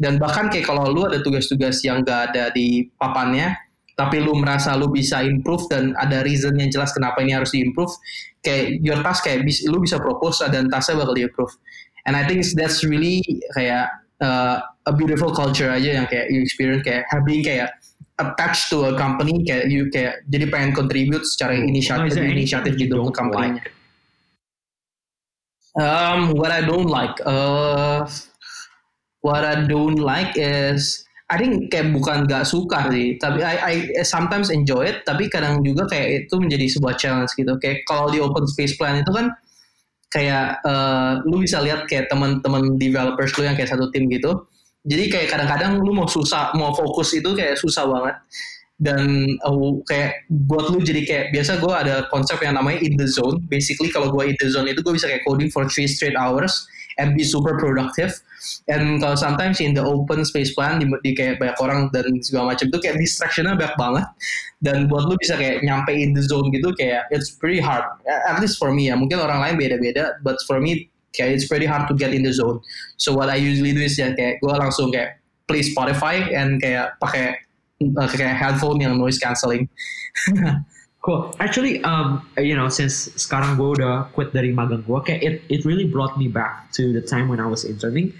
Dan 0.00 0.18
bahkan 0.18 0.48
kayak 0.48 0.66
kalau 0.66 0.88
lu 0.90 1.06
ada 1.06 1.22
tugas-tugas 1.22 1.78
yang 1.86 2.02
gak 2.02 2.32
ada 2.32 2.50
di 2.50 2.90
papannya, 2.98 3.54
tapi 3.94 4.18
lu 4.18 4.34
merasa 4.34 4.74
lu 4.74 4.88
bisa 4.90 5.22
improve 5.22 5.68
dan 5.68 5.92
ada 6.00 6.24
reason 6.24 6.56
yang 6.56 6.72
jelas 6.72 6.90
kenapa 6.96 7.22
ini 7.22 7.36
harus 7.36 7.52
diimprove, 7.52 7.92
kayak 8.42 8.82
your 8.82 8.98
task 9.00 9.24
kayak 9.24 9.46
lu 9.70 9.78
bisa 9.80 9.96
propose 10.02 10.42
dan 10.50 10.68
tasknya 10.68 11.02
bakal 11.02 11.14
diimprove. 11.14 11.54
And 12.06 12.18
I 12.18 12.26
think 12.26 12.42
that's 12.58 12.82
really 12.82 13.22
kayak 13.54 13.86
uh, 14.18 14.58
a 14.86 14.92
beautiful 14.92 15.30
culture 15.30 15.70
aja 15.70 16.02
yang 16.02 16.06
kayak 16.10 16.30
you 16.34 16.42
experience 16.42 16.82
kayak 16.82 17.06
having 17.10 17.46
kayak 17.46 17.70
attached 18.18 18.70
to 18.74 18.90
a 18.90 18.92
company 18.98 19.46
kayak 19.46 19.70
you 19.70 19.86
kayak 19.90 20.26
jadi 20.26 20.50
pengen 20.50 20.74
contribute 20.74 21.22
secara 21.22 21.54
inisiatif 21.54 22.18
oh, 22.18 22.26
inisiatif 22.26 22.74
gitu 22.74 22.98
ke 22.98 23.12
company 23.14 23.58
like? 23.58 23.70
Um, 25.72 26.36
what 26.36 26.52
I 26.52 26.60
don't 26.60 26.84
like, 26.84 27.16
uh, 27.24 28.04
what 29.24 29.40
I 29.40 29.64
don't 29.64 29.96
like 29.96 30.36
is 30.36 31.00
I 31.32 31.40
think 31.40 31.72
kayak 31.72 31.96
bukan 31.96 32.28
gak 32.28 32.44
suka 32.44 32.92
sih, 32.92 33.16
tapi 33.16 33.40
I, 33.40 33.56
I 33.56 33.74
sometimes 34.04 34.52
enjoy 34.52 34.92
it, 34.92 35.08
tapi 35.08 35.32
kadang 35.32 35.64
juga 35.64 35.88
kayak 35.88 36.28
itu 36.28 36.34
menjadi 36.36 36.68
sebuah 36.68 37.00
challenge 37.00 37.32
gitu. 37.32 37.56
Kayak 37.56 37.88
kalau 37.88 38.12
di 38.12 38.20
open 38.20 38.44
space 38.44 38.76
plan 38.76 39.00
itu 39.00 39.08
kan 39.08 39.32
kayak 40.12 40.60
uh, 40.68 41.24
lu 41.24 41.40
bisa 41.40 41.64
lihat 41.64 41.88
kayak 41.88 42.12
teman-teman 42.12 42.76
developers 42.76 43.32
lu 43.40 43.48
yang 43.48 43.56
kayak 43.56 43.72
satu 43.72 43.88
tim 43.88 44.12
gitu, 44.12 44.44
jadi 44.84 45.08
kayak 45.08 45.28
kadang-kadang 45.32 45.80
lu 45.80 45.96
mau 45.96 46.04
susah 46.04 46.52
mau 46.52 46.76
fokus 46.76 47.16
itu 47.16 47.32
kayak 47.32 47.56
susah 47.56 47.88
banget. 47.88 48.20
Dan 48.82 49.24
uh, 49.46 49.78
kayak 49.86 50.26
buat 50.26 50.74
lu 50.74 50.82
jadi 50.82 51.06
kayak 51.06 51.24
biasa 51.30 51.62
gue 51.62 51.70
ada 51.70 51.96
konsep 52.10 52.34
yang 52.42 52.58
namanya 52.58 52.82
in 52.82 52.98
the 52.98 53.06
zone. 53.06 53.38
Basically 53.46 53.88
kalau 53.94 54.10
gue 54.10 54.28
in 54.28 54.36
the 54.42 54.50
zone 54.50 54.66
itu 54.66 54.82
gue 54.82 54.92
bisa 54.92 55.06
kayak 55.06 55.22
coding 55.22 55.54
for 55.54 55.64
three 55.70 55.86
straight 55.86 56.18
hours 56.18 56.66
and 57.02 57.18
be 57.18 57.26
super 57.26 57.58
productive 57.58 58.14
and 58.70 59.02
kalau 59.02 59.18
sometimes 59.18 59.58
in 59.58 59.74
the 59.74 59.82
open 59.82 60.22
space 60.22 60.54
plan 60.54 60.78
di, 60.78 60.86
di 61.02 61.18
kayak 61.18 61.42
banyak 61.42 61.58
orang 61.58 61.90
dan 61.90 62.06
segala 62.22 62.54
macam 62.54 62.70
itu 62.70 62.78
kayak 62.78 62.96
distractionnya 63.02 63.58
banyak 63.58 63.74
banget 63.74 64.06
dan 64.62 64.86
buat 64.86 65.10
lu 65.10 65.18
bisa 65.18 65.34
kayak 65.34 65.66
nyampe 65.66 65.90
in 65.90 66.14
the 66.14 66.22
zone 66.22 66.46
gitu 66.54 66.70
kayak 66.78 67.10
it's 67.10 67.34
pretty 67.34 67.58
hard 67.58 67.82
at 68.06 68.38
least 68.38 68.62
for 68.62 68.70
me 68.70 68.86
ya 68.86 68.94
mungkin 68.94 69.18
orang 69.18 69.42
lain 69.42 69.54
beda-beda 69.58 70.14
but 70.22 70.38
for 70.46 70.62
me 70.62 70.86
kayak 71.12 71.36
it's 71.36 71.46
pretty 71.46 71.68
hard 71.68 71.86
to 71.88 71.94
get 71.94 72.12
in 72.12 72.24
the 72.24 72.32
zone. 72.32 72.60
So 72.96 73.12
what 73.14 73.28
I 73.28 73.36
usually 73.36 73.72
do 73.72 73.84
is 73.84 73.96
ya 74.00 74.16
kayak 74.16 74.40
gue 74.40 74.52
langsung 74.52 74.90
kayak 74.90 75.20
play 75.46 75.60
Spotify 75.60 76.32
and 76.32 76.58
kayak 76.58 76.96
pakai 76.98 77.36
uh, 78.00 78.08
kayak 78.08 78.36
headphone 78.36 78.80
yang 78.80 78.96
noise 78.96 79.20
cancelling. 79.20 79.68
cool. 81.02 81.34
Actually, 81.38 81.82
um, 81.84 82.26
you 82.38 82.56
know, 82.56 82.68
since 82.68 83.10
sekarang 83.18 83.58
gue 83.58 83.82
udah 83.82 84.08
quit 84.14 84.32
dari 84.32 84.54
magang 84.54 84.86
gue, 84.86 84.98
kayak 85.04 85.20
it 85.22 85.34
it 85.50 85.60
really 85.66 85.84
brought 85.84 86.16
me 86.16 86.26
back 86.26 86.70
to 86.72 86.94
the 86.94 87.02
time 87.02 87.28
when 87.28 87.42
I 87.42 87.46
was 87.46 87.66
interning. 87.66 88.14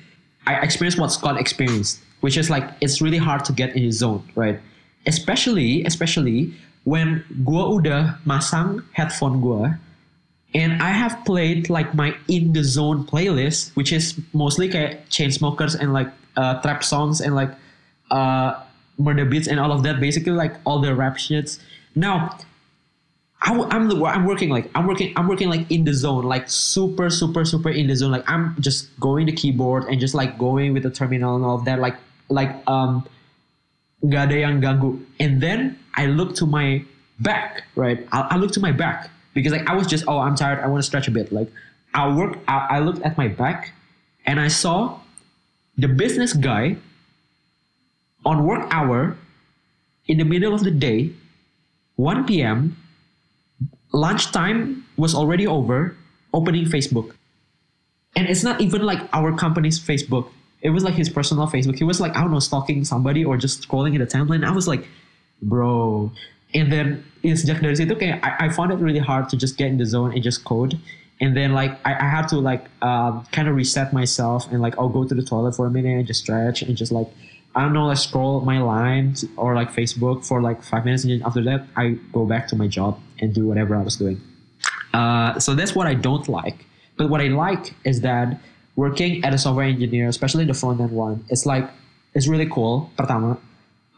I 0.45 0.59
experienced 0.59 0.99
what 0.99 1.15
Scott 1.15 1.39
experienced, 1.39 2.03
which 2.21 2.37
is 2.37 2.51
like 2.51 2.67
it's 2.83 2.99
really 2.99 3.23
hard 3.23 3.47
to 3.47 3.53
get 3.55 3.79
in 3.79 3.87
the 3.87 3.95
zone, 3.95 4.27
right? 4.35 4.59
Especially, 5.07 5.87
especially 5.87 6.53
when 6.83 7.23
gue 7.47 7.65
udah 7.79 8.19
masang 8.27 8.83
headphone 8.91 9.39
gue 9.39 9.71
and 10.55 10.83
I 10.83 10.91
have 10.91 11.25
played 11.25 11.71
like 11.71 11.95
my 11.95 12.15
in 12.29 12.53
the 12.53 12.65
zone 12.65 13.05
playlist, 13.07 13.75
which 13.75 13.93
is 13.93 14.21
mostly 14.33 14.69
kayak 14.69 15.09
Chainsmokers 15.09 15.79
and 15.79 15.93
like 15.93 16.11
uh, 16.37 16.61
trap 16.61 16.85
songs 16.85 17.21
and 17.21 17.35
like 17.35 17.51
uh, 18.11 18.61
murder 18.99 19.25
beats 19.25 19.49
and 19.49 19.59
all 19.59 19.73
of 19.73 19.83
that. 19.85 20.01
Basically, 20.01 20.33
like 20.33 20.55
all 20.65 20.81
the 20.81 20.95
rap 20.95 21.17
shits. 21.17 21.59
Now, 21.95 22.37
I, 23.45 23.77
am 23.77 23.89
the 23.89 24.05
I'm 24.05 24.25
working 24.25 24.51
like 24.51 24.71
I'm 24.75 24.87
working 24.87 25.13
I'm 25.17 25.27
working 25.27 25.49
like 25.51 25.71
in 25.71 25.85
the 25.85 25.93
zone, 25.93 26.25
like 26.25 26.49
super 26.49 27.11
super 27.11 27.45
super 27.45 27.71
in 27.71 27.89
the 27.89 27.97
zone. 27.97 28.13
Like 28.13 28.29
I'm 28.31 28.57
just 28.61 28.89
going 29.01 29.27
the 29.27 29.33
keyboard 29.33 29.85
and 29.85 29.99
just 30.01 30.15
like 30.15 30.39
going 30.39 30.73
with 30.73 30.85
the 30.85 30.91
terminal 30.91 31.35
and 31.35 31.45
all 31.45 31.57
of 31.57 31.65
that. 31.65 31.81
Like 31.81 31.97
like 32.29 32.55
um, 32.69 33.07
gak 34.05 34.31
yang 34.31 34.61
ganggu. 34.61 34.99
And 35.19 35.41
then 35.41 35.79
I 35.95 36.07
look 36.07 36.35
to 36.37 36.47
my 36.47 36.85
back, 37.21 37.65
right? 37.75 38.07
I, 38.13 38.35
I 38.35 38.37
looked 38.37 38.55
to 38.55 38.61
my 38.61 38.73
back 38.73 39.11
because 39.35 39.53
like 39.53 39.69
I 39.69 39.75
was 39.75 39.87
just, 39.87 40.05
oh, 40.09 40.19
I'm 40.19 40.35
tired. 40.35 40.61
I 40.61 40.67
want 40.67 40.83
to 40.83 40.87
stretch 40.87 41.09
a 41.09 41.11
bit. 41.11 41.33
Like 41.33 41.51
I 41.95 42.15
work, 42.15 42.39
I, 42.49 42.67
I 42.71 42.79
looked 42.81 43.03
at 43.03 43.17
my 43.17 43.29
back 43.29 43.73
and 44.27 44.41
I 44.41 44.49
saw 44.49 44.99
the 45.77 45.89
business 45.89 46.33
guy 46.33 46.77
on 48.25 48.45
work 48.45 48.67
hour 48.71 49.17
in 50.07 50.19
the 50.19 50.25
middle 50.25 50.55
of 50.55 50.65
the 50.65 50.71
day, 50.71 51.11
1 51.97 52.27
p.m., 52.27 52.77
lunchtime 53.93 54.85
was 54.97 55.15
already 55.15 55.47
over, 55.47 55.97
opening 56.33 56.65
Facebook. 56.65 57.15
And 58.17 58.29
it's 58.29 58.43
not 58.43 58.61
even 58.61 58.83
like 58.83 59.01
our 59.13 59.33
company's 59.37 59.81
Facebook. 59.81 60.29
It 60.61 60.71
was 60.71 60.85
like 60.85 60.95
his 60.95 61.09
personal 61.09 61.47
Facebook. 61.47 61.79
He 61.79 61.85
was 61.85 62.01
like, 62.01 62.17
I 62.17 62.21
don't 62.21 62.31
know, 62.31 62.39
stalking 62.39 62.85
somebody 62.85 63.25
or 63.25 63.37
just 63.37 63.67
scrolling 63.67 63.95
in 63.95 64.01
the 64.01 64.07
timeline. 64.07 64.45
I 64.45 64.53
was 64.53 64.69
like, 64.69 64.87
bro. 65.41 66.13
And 66.55 66.71
then 66.71 67.05
ya 67.23 67.33
sejak 67.33 67.63
dari 67.63 67.75
situ 67.75 67.97
kayak 67.97 68.21
I, 68.21 68.47
I 68.47 68.49
found 68.53 68.73
it 68.73 68.77
really 68.77 69.01
hard 69.01 69.29
to 69.31 69.37
just 69.37 69.57
get 69.57 69.73
in 69.73 69.79
the 69.79 69.87
zone 69.87 70.13
and 70.13 70.23
just 70.23 70.45
code. 70.45 70.79
And 71.21 71.37
then 71.37 71.53
like 71.53 71.79
I, 71.87 71.95
I 71.95 72.09
had 72.09 72.29
to 72.29 72.39
like 72.39 72.69
um, 72.83 73.25
kind 73.33 73.49
of 73.49 73.57
reset 73.57 73.93
myself 73.93 74.51
and 74.53 74.61
like 74.61 74.77
I'll 74.77 74.93
go 74.93 75.05
to 75.05 75.15
the 75.15 75.23
toilet 75.23 75.57
for 75.57 75.67
a 75.67 75.71
minute 75.71 75.97
and 75.97 76.07
just 76.07 76.21
stretch 76.21 76.61
and 76.61 76.77
just 76.77 76.93
like 76.93 77.09
I 77.55 77.63
don't 77.63 77.73
know 77.73 77.87
like 77.87 77.99
scroll 77.99 78.43
my 78.43 78.61
lines 78.61 79.25
or 79.37 79.55
like 79.55 79.73
Facebook 79.73 80.27
for 80.27 80.43
like 80.43 80.63
five 80.63 80.85
minutes 80.85 81.05
and 81.05 81.13
then 81.13 81.23
after 81.25 81.43
that 81.45 81.65
I 81.77 81.97
go 82.13 82.27
back 82.27 82.49
to 82.49 82.57
my 82.57 82.67
job 82.67 83.01
and 83.23 83.33
do 83.33 83.47
whatever 83.47 83.79
I 83.79 83.83
was 83.83 83.97
doing. 83.97 84.21
Uh, 84.93 85.39
so 85.39 85.55
that's 85.55 85.75
what 85.75 85.87
I 85.87 85.95
don't 85.95 86.29
like. 86.29 86.67
But 86.99 87.09
what 87.09 87.23
I 87.23 87.29
like 87.29 87.73
is 87.85 88.03
that 88.03 88.37
working 88.77 89.25
at 89.25 89.33
a 89.33 89.39
software 89.39 89.65
engineer, 89.65 90.09
especially 90.09 90.45
the 90.45 90.55
front 90.55 90.81
end 90.81 90.93
one, 90.93 91.25
it's 91.31 91.47
like 91.47 91.71
it's 92.13 92.29
really 92.29 92.51
cool. 92.51 92.91
Pertama, 92.99 93.39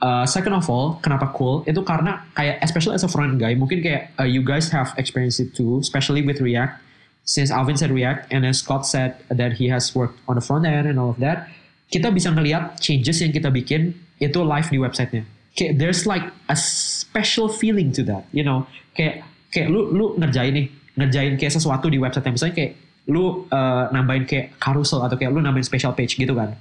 uh, 0.00 0.26
second 0.26 0.52
of 0.52 0.70
all, 0.70 1.00
kenapa 1.02 1.32
cool? 1.34 1.64
Itu 1.66 1.82
karena 1.82 2.22
kayak 2.36 2.62
especially 2.62 2.94
as 2.94 3.02
a 3.02 3.10
front 3.10 3.40
guy, 3.40 3.56
mungkin 3.58 3.82
kayak 3.82 4.14
uh, 4.20 4.28
you 4.28 4.44
guys 4.44 4.70
have 4.70 4.94
experienced 5.00 5.40
it 5.40 5.56
too, 5.56 5.80
especially 5.80 6.22
with 6.22 6.38
React. 6.38 6.78
Since 7.24 7.48
Alvin 7.50 7.80
said 7.80 7.88
React 7.88 8.28
and 8.36 8.44
then 8.44 8.52
Scott 8.52 8.84
said 8.84 9.16
that 9.32 9.56
he 9.56 9.72
has 9.72 9.96
worked 9.96 10.20
on 10.28 10.36
the 10.36 10.44
front 10.44 10.68
end 10.68 10.84
and 10.84 11.00
all 11.00 11.16
of 11.16 11.18
that, 11.24 11.48
kita 11.88 12.12
bisa 12.12 12.28
ngelihat 12.28 12.76
changes 12.84 13.24
yang 13.24 13.32
kita 13.32 13.48
bikin 13.48 13.96
itu 14.20 14.44
live 14.44 14.68
di 14.68 14.76
websitenya. 14.76 15.24
Kayak 15.54 15.78
there's 15.78 16.02
like 16.04 16.26
a 16.50 16.56
special 16.58 17.46
feeling 17.46 17.94
to 17.94 18.02
that, 18.10 18.26
you 18.34 18.42
know. 18.42 18.66
Kayak 18.98 19.22
kayak 19.54 19.70
lu 19.70 19.90
lu 19.94 20.18
ngerjain 20.18 20.50
nih, 20.50 20.66
ngerjain 20.98 21.38
kayak 21.38 21.54
sesuatu 21.54 21.86
di 21.86 21.98
website 22.02 22.26
misalnya 22.26 22.54
kayak 22.58 22.72
lu 23.06 23.46
uh, 23.54 23.86
nambahin 23.94 24.26
kayak 24.26 24.58
carousel 24.58 25.06
atau 25.06 25.14
kayak 25.14 25.30
lu 25.30 25.38
nambahin 25.38 25.66
special 25.66 25.94
page 25.94 26.18
gitu 26.18 26.34
kan. 26.34 26.58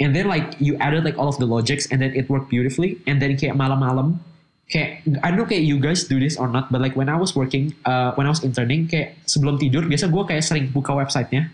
And 0.00 0.16
then 0.16 0.32
like 0.32 0.56
you 0.56 0.80
added 0.80 1.04
like 1.04 1.20
all 1.20 1.28
of 1.28 1.36
the 1.36 1.44
logics 1.44 1.84
and 1.92 2.00
then 2.00 2.16
it 2.16 2.32
worked 2.32 2.48
beautifully. 2.48 2.96
And 3.04 3.20
then 3.20 3.36
kayak 3.36 3.60
malam-malam 3.60 4.24
kayak 4.70 5.04
I 5.20 5.28
don't 5.28 5.44
know 5.44 5.48
kayak 5.50 5.66
you 5.66 5.76
guys 5.76 6.08
do 6.08 6.16
this 6.16 6.40
or 6.40 6.48
not, 6.48 6.72
but 6.72 6.80
like 6.80 6.96
when 6.96 7.12
I 7.12 7.18
was 7.20 7.36
working, 7.36 7.76
uh, 7.84 8.16
when 8.16 8.24
I 8.24 8.32
was 8.32 8.40
interning 8.40 8.88
kayak 8.88 9.20
sebelum 9.28 9.60
tidur 9.60 9.84
biasa 9.84 10.08
gue 10.08 10.22
kayak 10.24 10.46
sering 10.46 10.72
buka 10.72 10.96
websitenya, 10.96 11.52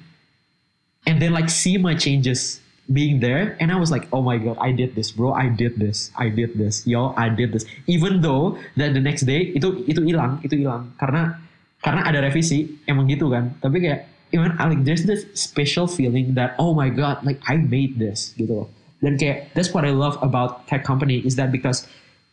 and 1.09 1.19
then 1.19 1.35
like 1.35 1.51
see 1.51 1.81
my 1.81 1.97
changes 1.97 2.63
being 2.93 3.19
there, 3.19 3.57
and 3.59 3.73
I 3.73 3.77
was 3.77 3.91
like, 3.91 4.07
oh 4.13 4.23
my 4.23 4.39
god, 4.39 4.57
I 4.61 4.71
did 4.71 4.95
this, 4.95 5.11
bro, 5.11 5.35
I 5.35 5.49
did 5.49 5.77
this, 5.77 6.11
I 6.15 6.29
did 6.29 6.55
this, 6.55 6.87
yo, 6.87 7.15
I 7.17 7.29
did 7.29 7.53
this. 7.53 7.67
Even 7.87 8.23
though 8.23 8.59
that 8.79 8.95
the 8.95 9.03
next 9.03 9.27
day 9.27 9.51
itu 9.55 9.83
itu 9.91 10.03
hilang, 10.07 10.39
itu 10.47 10.63
hilang. 10.63 10.95
Karena 10.99 11.39
karena 11.83 12.07
ada 12.07 12.23
revisi 12.23 12.79
emang 12.87 13.11
gitu 13.11 13.31
kan, 13.31 13.59
tapi 13.59 13.83
kayak 13.83 14.07
even 14.31 14.55
like 14.59 14.83
there's 14.87 15.07
this 15.07 15.27
special 15.35 15.87
feeling 15.87 16.35
that 16.39 16.55
oh 16.63 16.75
my 16.75 16.87
god, 16.91 17.19
like 17.27 17.43
I 17.51 17.59
made 17.59 17.99
this 17.99 18.35
gitu. 18.39 18.71
Dan 19.03 19.19
kayak 19.19 19.53
that's 19.59 19.75
what 19.75 19.83
I 19.83 19.91
love 19.91 20.17
about 20.23 20.67
tech 20.71 20.87
company 20.87 21.23
is 21.27 21.35
that 21.37 21.51
because 21.51 21.85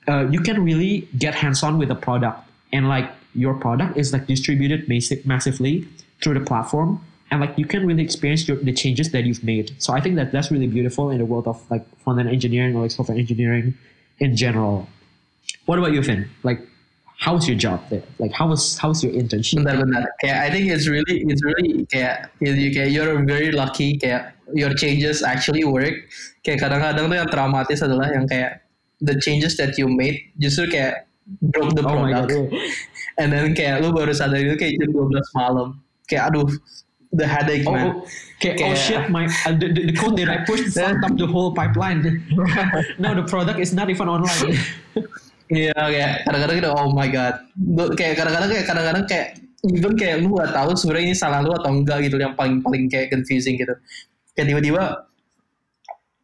uh, 0.08 0.30
you 0.30 0.40
can 0.40 0.62
really 0.62 1.10
get 1.18 1.34
hands-on 1.34 1.78
with 1.82 1.90
the 1.90 1.98
product. 1.98 2.46
And 2.74 2.90
like 2.90 3.10
your 3.38 3.54
product 3.54 3.98
is 3.98 4.14
like 4.14 4.26
distributed 4.26 4.90
massive, 4.90 5.26
massively 5.26 5.86
through 6.22 6.42
the 6.42 6.46
platform 6.46 7.02
and 7.34 7.42
like 7.42 7.58
you 7.58 7.66
can 7.66 7.82
really 7.90 8.06
experience 8.06 8.46
your, 8.48 8.58
the 8.62 8.72
changes 8.72 9.10
that 9.10 9.26
you've 9.26 9.44
made 9.44 9.74
so 9.82 9.94
i 9.98 10.00
think 10.00 10.16
that 10.16 10.30
that's 10.32 10.54
really 10.54 10.70
beautiful 10.70 11.10
in 11.10 11.18
the 11.18 11.26
world 11.26 11.48
of 11.50 11.58
like 11.74 11.82
front-end 12.06 12.30
engineering 12.30 12.78
or 12.78 12.86
like 12.86 12.94
software 12.94 13.18
engineering 13.18 13.74
in 14.20 14.38
general 14.38 14.86
what 15.66 15.80
about 15.80 15.92
you 15.98 16.04
finn 16.04 16.30
like 16.44 16.62
how's 17.24 17.48
your 17.48 17.58
job 17.58 17.80
there 17.90 18.04
like 18.20 18.32
how 18.34 18.48
was 18.48 18.78
how's 18.78 19.04
your 19.04 19.14
internship 19.14 19.64
Benar-benar. 19.64 20.04
Kayak 20.20 20.38
I 20.44 20.48
think 20.52 20.68
it's 20.68 20.88
really 20.92 21.24
it's 21.24 21.40
really 21.40 21.88
kayak 21.88 22.28
you 22.44 22.70
kayak 22.76 22.92
you're 22.92 23.16
very 23.24 23.52
lucky 23.56 23.96
kayak 23.96 24.36
your 24.52 24.76
changes 24.76 25.24
actually 25.24 25.64
work. 25.64 25.96
Kayak 26.44 26.68
kadang-kadang 26.68 27.08
tuh 27.08 27.18
yang 27.24 27.30
traumatis 27.32 27.80
adalah 27.80 28.12
yang 28.12 28.28
kayak 28.28 28.68
the 29.00 29.16
changes 29.24 29.56
that 29.56 29.80
you 29.80 29.88
made 29.88 30.20
justru 30.36 30.68
kayak 30.68 31.08
broke 31.40 31.72
the 31.80 31.86
oh 31.88 31.96
product. 31.96 32.36
yeah. 32.36 32.52
And 33.24 33.30
then 33.32 33.54
kayak 33.56 33.86
lu 33.86 33.96
baru 33.96 34.12
sadar 34.12 34.42
itu 34.42 34.58
kayak 34.60 34.74
jam 34.84 34.90
12 34.92 35.40
malam. 35.40 35.68
Kayak 36.10 36.34
aduh 36.34 36.50
the 37.14 37.28
headache 37.28 37.64
Oh, 37.70 37.74
man. 37.74 37.88
oh, 37.94 38.06
okay. 38.42 38.58
oh 38.66 38.74
shit! 38.74 39.10
My 39.10 39.26
uh, 39.46 39.54
the, 39.54 39.70
the 39.70 39.82
the 39.94 39.96
code 39.96 40.18
that 40.18 40.30
I 40.30 40.42
pushed 40.44 40.74
fucked 40.78 41.06
up 41.06 41.14
the 41.16 41.30
whole 41.30 41.54
pipeline. 41.54 42.02
now 43.00 43.14
the 43.14 43.26
product 43.30 43.62
is 43.62 43.72
not 43.74 43.90
even 43.90 44.10
online. 44.10 44.58
Iya 45.54 45.76
kayak 45.76 46.12
kadang-kadang 46.26 46.56
gitu 46.66 46.70
oh 46.72 46.90
my 46.90 47.06
god. 47.14 47.36
Kayak 47.94 48.16
kadang-kadang 48.18 48.50
kayak 48.50 48.66
kadang-kadang 48.66 49.04
kayak 49.06 49.28
even 49.70 49.94
kayak 49.94 50.16
lu 50.26 50.34
gak 50.40 50.50
tahu 50.56 50.74
sebenarnya 50.74 51.14
ini 51.14 51.16
salah 51.20 51.46
lu 51.46 51.54
atau 51.54 51.70
enggak 51.70 52.10
gitu 52.10 52.18
yang 52.18 52.34
paling 52.34 52.64
paling 52.64 52.90
kayak 52.90 53.14
confusing 53.14 53.60
gitu. 53.60 53.76
Kayak 54.34 54.50
tiba-tiba 54.50 55.06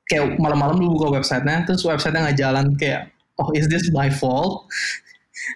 kayak 0.09 0.39
malam-malam 0.41 0.81
lu 0.81 0.97
buka 0.97 1.21
websitenya 1.21 1.67
terus 1.67 1.85
websitenya 1.85 2.31
nggak 2.31 2.39
jalan 2.41 2.65
kayak 2.79 3.13
oh 3.37 3.53
is 3.53 3.69
this 3.69 3.85
my 3.93 4.09
fault? 4.09 4.65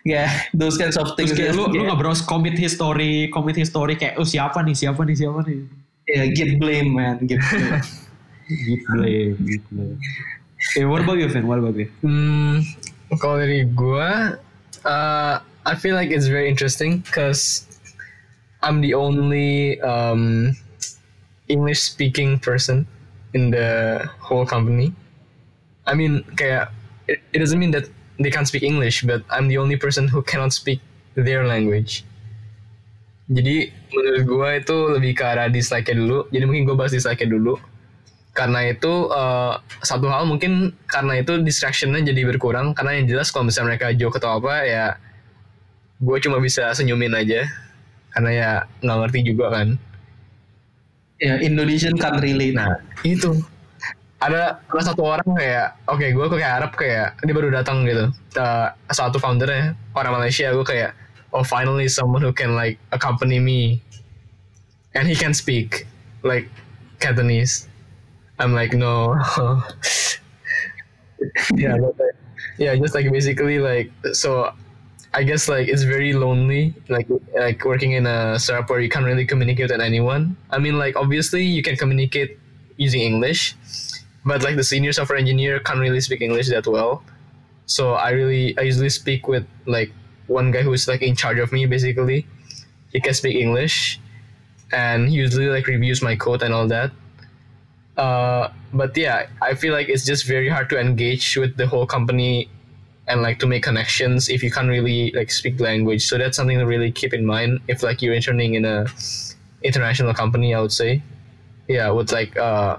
Yeah, 0.01 0.29
those 0.57 0.77
kinds 0.81 0.97
of 0.97 1.13
things. 1.13 1.31
Terus 1.31 1.39
kayak 1.39 1.53
lu 1.53 1.69
lu 1.69 1.85
Kayak, 1.85 1.85
nggak 1.93 1.99
browse 2.01 2.21
commit 2.25 2.57
history, 2.57 3.29
commit 3.29 3.57
history 3.57 3.93
kayak 3.93 4.17
oh 4.17 4.25
siapa 4.25 4.65
nih, 4.65 4.73
siapa 4.73 5.01
nih, 5.05 5.15
siapa 5.15 5.39
nih. 5.45 5.61
yeah, 6.09 6.25
get 6.33 6.59
blame 6.59 6.91
man, 6.91 7.21
get 7.27 7.39
blame. 7.39 7.81
Git 8.43 8.83
blame, 8.91 9.39
git 9.47 9.63
blame. 9.71 9.99
Eh, 10.75 10.83
what 10.83 11.01
about 11.01 11.17
you, 11.17 11.29
Finn? 11.31 11.47
What 11.47 11.63
about 11.63 11.79
you? 11.79 11.87
Hmm, 12.03 12.59
kalau 13.15 13.39
dari 13.39 13.63
gua, 13.71 14.35
uh, 14.83 15.35
I 15.63 15.73
feel 15.79 15.95
like 15.95 16.11
it's 16.11 16.27
very 16.27 16.51
interesting 16.51 16.99
because 17.07 17.63
I'm 18.59 18.83
the 18.83 18.93
only 18.99 19.79
um, 19.79 20.55
English 21.47 21.79
speaking 21.83 22.39
person 22.39 22.83
in 23.31 23.51
the 23.51 24.03
whole 24.19 24.45
company. 24.45 24.91
I 25.87 25.95
mean, 25.95 26.23
kayak 26.35 26.71
it, 27.07 27.23
it 27.31 27.39
doesn't 27.39 27.59
mean 27.59 27.71
that 27.71 27.87
they 28.19 28.31
can't 28.33 28.47
speak 28.49 28.63
English, 28.63 29.05
but 29.05 29.21
I'm 29.29 29.47
the 29.47 29.57
only 29.57 29.77
person 29.77 30.09
who 30.09 30.21
cannot 30.21 30.53
speak 30.53 30.81
their 31.15 31.45
language. 31.45 32.05
Jadi 33.31 33.71
menurut 33.93 34.23
gua 34.27 34.47
itu 34.59 34.77
lebih 34.99 35.17
ke 35.17 35.23
arah 35.23 35.47
dislike 35.47 35.87
dulu. 35.89 36.27
Jadi 36.29 36.43
mungkin 36.43 36.67
gua 36.67 36.75
bahas 36.85 36.91
dislike 36.91 37.23
dulu 37.23 37.55
karena 38.33 38.65
itu 38.65 38.93
eh, 39.13 39.53
satu 39.85 40.09
hal 40.09 40.25
mungkin 40.25 40.73
karena 40.89 41.21
itu 41.21 41.37
distractionnya 41.45 42.01
jadi 42.01 42.33
berkurang 42.33 42.73
karena 42.73 42.97
yang 42.97 43.05
jelas 43.05 43.29
kalau 43.29 43.45
misalnya 43.45 43.77
mereka 43.77 43.93
joke 43.93 44.17
atau 44.17 44.41
apa 44.41 44.65
ya 44.65 44.85
gue 46.01 46.17
cuma 46.17 46.41
bisa 46.41 46.73
senyumin 46.73 47.13
aja 47.13 47.45
karena 48.09 48.29
ya 48.33 48.49
nggak 48.81 48.97
ngerti 49.05 49.19
juga 49.21 49.45
kan 49.53 49.67
yeah, 51.21 51.37
Indonesian 51.45 51.93
can't 51.95 52.19
relate. 52.25 52.57
nah 52.57 52.81
itu 53.05 53.37
ada 54.23 54.63
ada 54.63 54.81
satu 54.81 55.03
orang 55.03 55.27
kayak 55.35 55.75
oke 55.91 56.03
gue 56.03 56.27
kayak 56.39 56.51
Arab 56.63 56.71
kayak 56.79 57.19
dia 57.19 57.35
baru 57.35 57.51
datang 57.51 57.83
gitu. 57.83 58.07
Eh, 58.39 58.67
satu 58.95 59.19
foundernya 59.19 59.75
orang 59.91 60.15
Malaysia 60.15 60.47
gue 60.55 60.63
kayak 60.63 60.95
oh 61.35 61.43
finally 61.43 61.91
someone 61.91 62.23
who 62.23 62.31
can 62.31 62.55
like 62.55 62.79
accompany 62.95 63.37
me. 63.43 63.83
And 64.93 65.09
he 65.09 65.17
can 65.17 65.33
speak 65.33 65.89
like 66.21 66.47
Cantonese. 67.01 67.67
I'm 68.39 68.55
like 68.55 68.71
no. 68.71 69.17
Yeah 71.55 71.79
but 71.79 71.95
like, 71.95 72.19
yeah 72.59 72.75
just 72.75 72.91
like 72.91 73.07
basically 73.07 73.55
like 73.55 73.87
so 74.11 74.51
I 75.15 75.23
guess 75.23 75.47
like 75.47 75.71
it's 75.71 75.87
very 75.87 76.11
lonely 76.11 76.75
like 76.91 77.07
like 77.31 77.63
working 77.63 77.95
in 77.95 78.03
a 78.03 78.35
startup 78.35 78.67
where 78.67 78.83
you 78.83 78.91
can't 78.91 79.07
really 79.07 79.23
communicate 79.23 79.71
with 79.71 79.79
anyone. 79.79 80.35
I 80.51 80.59
mean 80.59 80.75
like 80.75 80.99
obviously 80.99 81.47
you 81.47 81.63
can 81.63 81.79
communicate 81.79 82.37
using 82.75 83.01
English 83.01 83.55
but 84.25 84.43
like 84.43 84.55
the 84.55 84.63
senior 84.63 84.91
software 84.93 85.17
engineer 85.17 85.59
can't 85.59 85.79
really 85.79 86.01
speak 86.01 86.21
English 86.21 86.49
that 86.49 86.65
well 86.67 87.03
so 87.65 87.93
I 87.93 88.11
really 88.11 88.57
I 88.57 88.61
usually 88.61 88.89
speak 88.89 89.27
with 89.27 89.45
like 89.65 89.91
one 90.27 90.51
guy 90.51 90.61
who's 90.61 90.87
like 90.87 91.01
in 91.01 91.15
charge 91.15 91.39
of 91.39 91.51
me 91.51 91.65
basically 91.65 92.25
he 92.91 92.99
can 92.99 93.13
speak 93.13 93.35
English 93.35 93.99
and 94.71 95.09
he 95.09 95.15
usually 95.15 95.47
like 95.47 95.67
reviews 95.67 96.01
my 96.01 96.15
code 96.15 96.41
and 96.41 96.53
all 96.53 96.67
that 96.67 96.91
uh, 97.97 98.51
but 98.73 98.95
yeah, 98.97 99.27
I 99.41 99.53
feel 99.53 99.73
like 99.73 99.89
it's 99.89 100.05
just 100.05 100.25
very 100.25 100.49
hard 100.49 100.69
to 100.69 100.79
engage 100.79 101.37
with 101.37 101.57
the 101.57 101.67
whole 101.67 101.85
company 101.85 102.49
and 103.07 103.21
like 103.21 103.37
to 103.39 103.47
make 103.47 103.63
connections 103.63 104.29
if 104.29 104.41
you 104.41 104.49
can't 104.49 104.69
really 104.69 105.11
like 105.11 105.29
speak 105.29 105.59
language. 105.59 106.05
So 106.05 106.17
that's 106.17 106.37
something 106.37 106.57
to 106.57 106.65
really 106.65 106.91
keep 106.91 107.13
in 107.13 107.25
mind 107.25 107.59
if 107.67 107.83
like 107.83 108.01
you're 108.01 108.13
interning 108.13 108.55
in 108.55 108.65
a 108.65 108.85
international 109.61 110.13
company. 110.13 110.55
I 110.55 110.61
would 110.61 110.71
say, 110.71 111.03
yeah, 111.67 111.89
with 111.91 112.11
like 112.11 112.35
uh, 112.37 112.77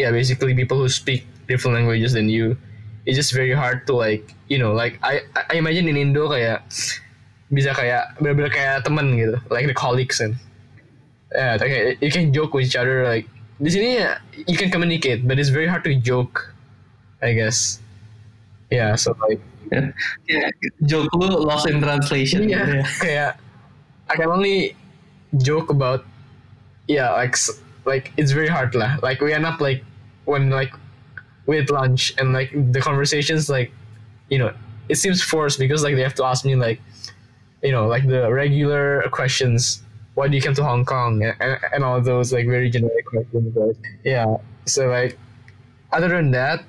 yeah, 0.00 0.08
basically 0.08 0.56
people 0.56 0.80
who 0.80 0.88
speak 0.88 1.28
different 1.44 1.76
languages 1.76 2.16
than 2.16 2.32
you, 2.32 2.56
it's 3.04 3.20
just 3.20 3.36
very 3.36 3.52
hard 3.52 3.84
to 3.86 3.92
like 3.92 4.32
you 4.48 4.56
know 4.56 4.72
like 4.72 4.96
I 5.04 5.20
I 5.36 5.60
imagine 5.60 5.88
in 5.92 6.00
Indo 6.00 6.32
kayak 6.32 6.64
bisa 7.52 7.74
kayak 7.74 8.16
bener-bener 8.22 8.48
kayak 8.48 8.86
temen 8.86 9.18
gitu 9.18 9.36
like 9.50 9.66
the 9.66 9.74
colleagues 9.74 10.22
and 10.22 10.38
yeah 11.34 11.58
kayak 11.58 11.98
you 12.00 12.08
can 12.08 12.30
joke 12.32 12.54
with 12.54 12.64
each 12.64 12.78
other 12.78 13.02
like 13.04 13.26
di 13.60 13.68
sini 13.68 13.88
ya 14.00 14.16
you 14.48 14.56
can 14.56 14.70
communicate 14.72 15.26
but 15.28 15.36
it's 15.36 15.52
very 15.52 15.66
hard 15.68 15.84
to 15.84 15.92
joke 16.00 16.54
I 17.20 17.36
guess. 17.36 17.82
Yeah 18.72 18.96
so 18.96 19.12
like 19.28 19.42
Yeah, 20.30 20.50
joke 20.86 21.10
lu 21.14 21.30
lost 21.30 21.66
in 21.70 21.78
translation. 21.78 22.50
yeah 22.50 22.82
kayak 22.98 23.38
I 24.10 24.14
can 24.18 24.30
only 24.30 24.74
joke 25.42 25.70
about 25.70 26.02
yeah 26.90 27.14
like 27.14 27.38
like 27.86 28.10
it's 28.18 28.30
very 28.34 28.50
hard 28.50 28.74
lah. 28.74 28.98
Like 29.02 29.22
we 29.22 29.34
end 29.34 29.46
up 29.46 29.62
like 29.62 29.82
when 30.30 30.50
like 30.50 30.72
with 31.46 31.70
lunch 31.70 32.14
and 32.18 32.32
like 32.32 32.50
the 32.72 32.80
conversations 32.80 33.50
like 33.50 33.72
you 34.28 34.38
know 34.38 34.54
it 34.88 34.96
seems 34.96 35.20
forced 35.22 35.58
because 35.58 35.82
like 35.82 35.96
they 35.96 36.02
have 36.02 36.14
to 36.14 36.24
ask 36.24 36.44
me 36.44 36.54
like 36.54 36.80
you 37.62 37.72
know 37.72 37.86
like 37.86 38.06
the 38.06 38.32
regular 38.32 39.02
questions. 39.10 39.82
Why 40.14 40.28
do 40.28 40.36
you 40.36 40.42
come 40.42 40.54
to 40.54 40.64
hong 40.64 40.84
kong? 40.84 41.22
And, 41.22 41.34
and, 41.40 41.58
and 41.72 41.84
all 41.84 42.00
those 42.00 42.32
like 42.32 42.46
very 42.46 42.68
generic 42.70 43.06
questions 43.06 43.54
right 43.56 43.76
yeah. 44.04 44.36
So 44.66 44.88
like 44.88 45.18
other 45.92 46.08
than 46.08 46.30
that 46.30 46.62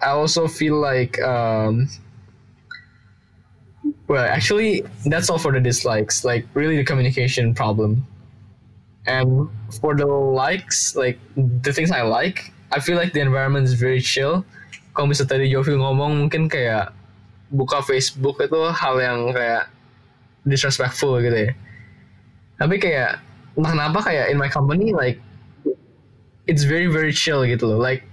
i 0.00 0.10
also 0.10 0.46
feel 0.46 0.76
like 0.80 1.20
um 1.22 1.88
well 4.06 4.24
actually 4.24 4.84
that's 5.06 5.28
all 5.28 5.38
for 5.38 5.50
the 5.50 5.60
dislikes 5.60 6.24
like 6.24 6.46
really 6.54 6.76
the 6.76 6.84
communication 6.84 7.54
problem. 7.54 8.06
And 9.06 9.50
for 9.80 9.94
the 9.94 10.06
likes 10.06 10.96
like 10.96 11.18
the 11.36 11.72
things 11.72 11.90
i 11.90 12.02
like 12.02 12.53
i 12.72 12.78
feel 12.80 12.96
like 12.96 13.12
the 13.12 13.20
environment 13.20 13.66
is 13.66 13.74
very 13.76 14.00
chill 14.00 14.46
kalau 14.94 15.10
misalnya 15.10 15.36
tadi 15.36 15.50
Jovi 15.50 15.74
ngomong 15.74 16.22
mungkin 16.22 16.46
kayak 16.46 16.94
buka 17.50 17.82
Facebook 17.82 18.38
itu 18.38 18.60
hal 18.72 18.94
yang 19.02 19.34
kayak 19.34 19.66
disrespectful 20.46 21.18
gitu 21.18 21.50
ya 21.50 21.52
tapi 22.56 22.78
kayak 22.78 23.18
entah 23.58 23.72
kenapa 23.74 23.98
kayak 24.02 24.30
in 24.30 24.38
my 24.38 24.46
company 24.46 24.94
like 24.94 25.18
it's 26.46 26.62
very 26.62 26.86
very 26.86 27.10
chill 27.10 27.42
gitu 27.42 27.66
loh 27.66 27.78
like 27.78 28.06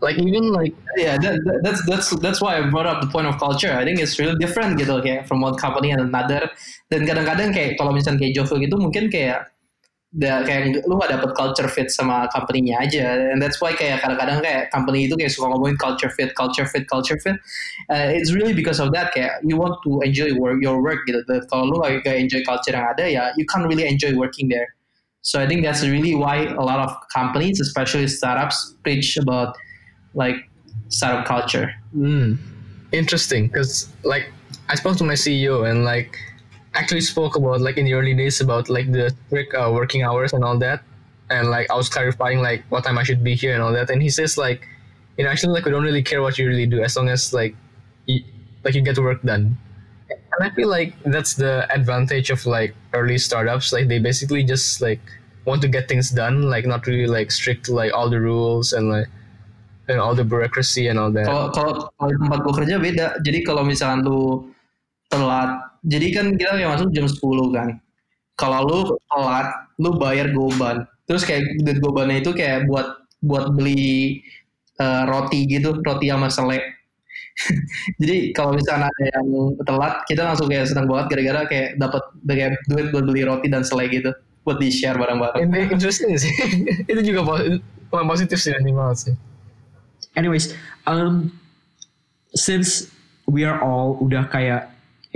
like 0.00 0.16
even 0.18 0.52
like 0.54 0.74
Yeah, 0.98 1.14
that, 1.18 1.38
that- 1.46 1.60
that's 1.62 1.80
that's 1.86 2.08
that's 2.22 2.40
why 2.42 2.58
I 2.58 2.66
brought 2.70 2.86
up 2.86 2.98
the 3.02 3.10
point 3.10 3.26
of 3.30 3.38
culture. 3.38 3.70
I 3.70 3.86
think 3.86 4.02
it's 4.02 4.18
really 4.18 4.34
different 4.38 4.74
gitu 4.78 4.98
kayak 4.98 5.30
from 5.30 5.38
one 5.42 5.54
company 5.54 5.94
and 5.94 6.02
another. 6.10 6.50
Dan 6.90 7.06
kadang-kadang 7.06 7.54
kayak 7.54 7.78
kalau 7.78 7.94
misalnya 7.94 8.18
kayak 8.26 8.34
Jovo 8.34 8.58
gitu 8.58 8.74
mungkin 8.78 9.06
kayak 9.14 9.46
da, 10.12 10.40
kayak 10.40 10.88
lu 10.88 10.96
gak 10.96 11.12
dapet 11.12 11.36
culture 11.36 11.68
fit 11.68 11.92
sama 11.92 12.28
company-nya 12.32 12.80
aja. 12.80 13.28
And 13.28 13.42
that's 13.42 13.60
why 13.60 13.76
kayak 13.76 14.00
kadang-kadang 14.00 14.40
kayak 14.40 14.72
company 14.72 15.04
itu 15.04 15.14
kayak 15.20 15.32
suka 15.32 15.52
ngomongin 15.52 15.76
culture 15.76 16.08
fit, 16.08 16.32
culture 16.32 16.64
fit, 16.64 16.88
culture 16.88 17.20
fit. 17.20 17.36
Uh, 17.92 18.08
it's 18.08 18.32
really 18.32 18.56
because 18.56 18.80
of 18.80 18.92
that 18.96 19.12
kayak 19.12 19.36
you 19.44 19.60
want 19.60 19.76
to 19.84 20.00
enjoy 20.00 20.32
work, 20.40 20.58
your 20.64 20.80
work 20.80 21.04
gitu. 21.04 21.20
Kalau 21.52 21.68
lu 21.68 21.76
gak 21.84 22.08
enjoy 22.08 22.40
culture 22.48 22.72
yang 22.72 22.88
ada 22.88 23.04
ya 23.04 23.24
you 23.36 23.44
can't 23.44 23.68
really 23.68 23.84
enjoy 23.84 24.16
working 24.16 24.48
there. 24.48 24.72
So 25.20 25.40
I 25.40 25.46
think 25.46 25.62
that's 25.62 25.84
really 25.84 26.14
why 26.14 26.46
a 26.46 26.64
lot 26.64 26.78
of 26.78 26.94
companies, 27.12 27.60
especially 27.60 28.06
startups, 28.08 28.74
preach 28.82 29.16
about 29.16 29.56
like 30.14 30.36
startup 30.88 31.26
culture. 31.26 31.74
Mm, 31.94 32.38
interesting, 32.92 33.48
because 33.48 33.92
like 34.04 34.32
I 34.68 34.74
spoke 34.74 34.96
to 34.98 35.04
my 35.04 35.14
CEO 35.14 35.68
and 35.68 35.84
like 35.84 36.16
actually 36.78 37.02
spoke 37.02 37.34
about 37.34 37.60
like 37.60 37.76
in 37.76 37.84
the 37.84 37.94
early 37.94 38.14
days 38.14 38.40
about 38.40 38.70
like 38.70 38.90
the 38.92 39.10
strict 39.26 39.54
uh, 39.54 39.70
working 39.74 40.02
hours 40.06 40.32
and 40.32 40.44
all 40.46 40.56
that, 40.62 40.82
and 41.28 41.50
like 41.50 41.70
I 41.70 41.74
was 41.74 41.90
clarifying 41.90 42.40
like 42.40 42.62
what 42.70 42.84
time 42.84 42.96
I 42.96 43.02
should 43.02 43.22
be 43.22 43.34
here 43.34 43.52
and 43.52 43.62
all 43.62 43.72
that, 43.74 43.90
and 43.90 44.00
he 44.00 44.08
says 44.08 44.38
like, 44.38 44.62
you 45.18 45.24
know, 45.24 45.30
actually 45.30 45.52
like 45.52 45.66
we 45.66 45.70
don't 45.70 45.82
really 45.82 46.02
care 46.02 46.22
what 46.22 46.38
you 46.38 46.46
really 46.46 46.66
do 46.66 46.80
as 46.82 46.96
long 46.96 47.08
as 47.10 47.34
like, 47.34 47.54
you, 48.06 48.22
like 48.64 48.74
you 48.74 48.80
get 48.80 48.94
the 48.94 49.02
work 49.02 49.20
done. 49.22 49.58
And 50.08 50.40
I 50.40 50.54
feel 50.54 50.68
like 50.68 50.94
that's 51.04 51.34
the 51.34 51.66
advantage 51.74 52.30
of 52.30 52.46
like 52.46 52.74
early 52.94 53.18
startups. 53.18 53.72
Like 53.72 53.88
they 53.88 53.98
basically 53.98 54.44
just 54.44 54.80
like 54.80 55.00
want 55.44 55.60
to 55.62 55.68
get 55.68 55.88
things 55.88 56.10
done, 56.10 56.48
like 56.48 56.64
not 56.64 56.86
really 56.86 57.06
like 57.06 57.30
strict 57.30 57.68
like 57.68 57.92
all 57.92 58.08
the 58.08 58.20
rules 58.20 58.72
and 58.72 58.88
like 58.88 59.08
and 59.88 59.98
all 59.98 60.14
the 60.14 60.24
bureaucracy 60.24 60.86
and 60.86 60.98
all 60.98 61.10
that. 61.10 61.26
Kalau 61.26 61.90
kalau 61.98 62.12
tempat 62.14 62.40
beda. 62.80 63.06
Jadi 63.24 63.38
kalau 63.42 63.64
lu 63.64 64.52
telat, 65.08 65.50
jadi 65.84 66.06
kan 66.12 66.26
kita 66.36 66.60
yang 66.60 66.72
masuk 66.76 66.92
jam 66.92 67.06
10 67.08 67.56
kan. 67.56 67.68
Kalau 68.38 68.60
lu 68.68 68.80
telat, 69.10 69.48
lu 69.82 69.96
bayar 69.98 70.30
goban. 70.30 70.86
Terus 71.08 71.24
kayak 71.24 71.42
duit 71.64 71.80
gobannya 71.80 72.20
itu 72.20 72.30
kayak 72.36 72.68
buat 72.68 73.02
buat 73.24 73.50
beli 73.56 74.20
eh, 74.78 75.02
roti 75.08 75.48
gitu, 75.48 75.80
roti 75.82 76.06
sama 76.12 76.28
selai. 76.28 76.60
jadi 78.02 78.34
kalau 78.34 78.54
misalkan 78.54 78.86
ada 78.86 79.04
yang 79.14 79.26
telat, 79.64 79.94
kita 80.06 80.22
langsung 80.26 80.46
kayak 80.50 80.68
senang 80.68 80.86
banget 80.86 81.06
gara-gara 81.16 81.40
kayak 81.50 81.68
dapat 81.80 82.02
kayak 82.28 82.52
duit 82.68 82.86
buat 82.92 83.04
beli 83.08 83.22
roti 83.26 83.46
dan 83.50 83.64
selai 83.64 83.88
gitu 83.90 84.10
buat 84.46 84.56
di 84.60 84.72
share 84.72 84.96
bareng-bareng. 84.96 85.44
Ini 85.44 85.76
interesting 85.76 86.14
sih. 86.16 86.32
itu 86.90 87.00
juga 87.04 87.20
positif 87.90 88.38
sih 88.40 88.52
dari 88.52 88.72
banget 88.72 88.98
sih. 89.08 89.14
anyways 90.18 90.50
um 90.90 91.30
since 92.34 92.90
we 93.30 93.46
are 93.46 93.62
all 93.62 93.96
udah 94.02 94.26
kayak 94.28 94.66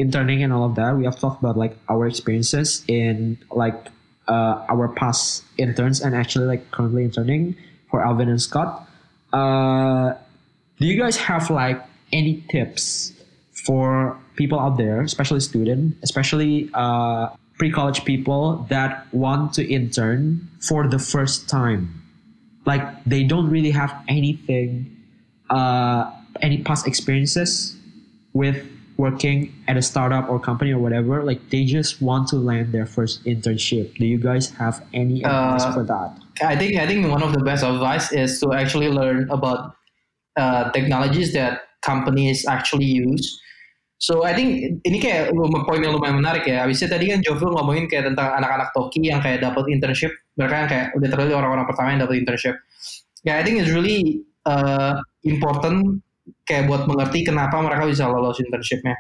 interning 0.02 0.42
and 0.42 0.52
all 0.52 0.64
of 0.64 0.74
that 0.74 0.96
we 0.98 1.04
have 1.04 1.18
talked 1.18 1.38
about 1.40 1.56
like 1.56 1.78
our 1.88 2.06
experiences 2.06 2.84
in 2.88 3.38
like 3.52 3.88
uh, 4.26 4.66
our 4.68 4.88
past 4.88 5.44
interns 5.58 6.00
and 6.00 6.14
actually 6.14 6.46
like 6.46 6.62
currently 6.72 7.04
interning 7.04 7.56
for 7.90 8.04
Alvin 8.04 8.28
and 8.28 8.42
Scott. 8.42 8.88
Uh 9.32 10.14
do 10.78 10.86
you 10.90 10.98
guys 10.98 11.16
have 11.16 11.48
like 11.50 11.80
any 12.12 12.42
tips 12.50 13.12
for 13.66 14.18
people 14.34 14.58
out 14.58 14.76
there 14.76 15.00
especially 15.02 15.38
student 15.38 15.94
especially 16.02 16.68
uh 16.74 17.28
pre-college 17.58 18.04
people 18.04 18.66
that 18.68 19.06
want 19.12 19.54
to 19.54 19.62
intern 19.78 20.48
for 20.60 20.88
the 20.88 20.98
first 20.98 21.48
time? 21.48 22.02
Like 22.66 22.82
they 23.04 23.22
don't 23.22 23.48
really 23.48 23.70
have 23.70 23.94
anything 24.08 24.90
uh 25.48 26.10
any 26.40 26.58
past 26.62 26.86
experiences 26.86 27.76
with 28.32 28.56
working 28.96 29.52
at 29.68 29.76
a 29.76 29.82
startup 29.82 30.28
or 30.28 30.38
company 30.38 30.72
or 30.72 30.78
whatever 30.78 31.22
like 31.24 31.40
they 31.50 31.64
just 31.64 32.02
want 32.02 32.28
to 32.28 32.36
land 32.36 32.72
their 32.72 32.86
first 32.86 33.24
internship 33.24 33.94
do 33.96 34.06
you 34.06 34.18
guys 34.18 34.50
have 34.50 34.84
any 34.92 35.24
advice 35.24 35.64
Uh, 35.64 35.72
for 35.72 35.84
that 35.84 36.22
I 36.40 36.56
think 36.56 36.80
I 36.80 36.86
think 36.86 37.06
one 37.06 37.22
of 37.22 37.32
the 37.32 37.44
best 37.44 37.62
advice 37.62 38.10
is 38.10 38.40
to 38.40 38.52
actually 38.56 38.88
learn 38.88 39.28
about 39.30 39.76
uh, 40.36 40.72
technologies 40.72 41.32
that 41.34 41.68
companies 41.84 42.46
actually 42.48 42.86
use. 42.86 43.38
So 44.02 44.24
I 44.26 44.34
think 44.34 44.82
ini 44.82 44.98
kayak 44.98 45.30
poin 45.62 45.78
yang 45.78 45.94
lumayan 45.94 46.18
menarik 46.18 46.42
ya. 46.48 46.66
Abisnya 46.66 46.90
tadi 46.90 47.14
kan 47.14 47.22
Jovel 47.22 47.54
ngomongin 47.54 47.86
kayak 47.86 48.10
tentang 48.10 48.34
anak-anak 48.34 48.74
Toki 48.74 49.06
yang 49.06 49.22
kayak 49.22 49.44
dapat 49.44 49.70
internship. 49.70 50.10
Mereka 50.34 50.54
yang 50.58 50.70
kayak 50.70 50.86
literally 50.98 51.34
orang-orang 51.36 51.66
pertama 51.68 51.94
yang 51.94 52.02
dapat 52.02 52.18
internship. 52.18 52.58
Ya 53.22 53.38
I 53.38 53.46
think 53.46 53.62
it's 53.62 53.70
really 53.70 54.26
uh, 54.42 54.98
important 55.22 56.02
kayak 56.46 56.70
buat 56.70 56.86
mengerti 56.86 57.26
kenapa 57.26 57.58
mereka 57.58 57.88
bisa 57.88 58.06
lolos 58.06 58.38
internshipnya. 58.38 58.94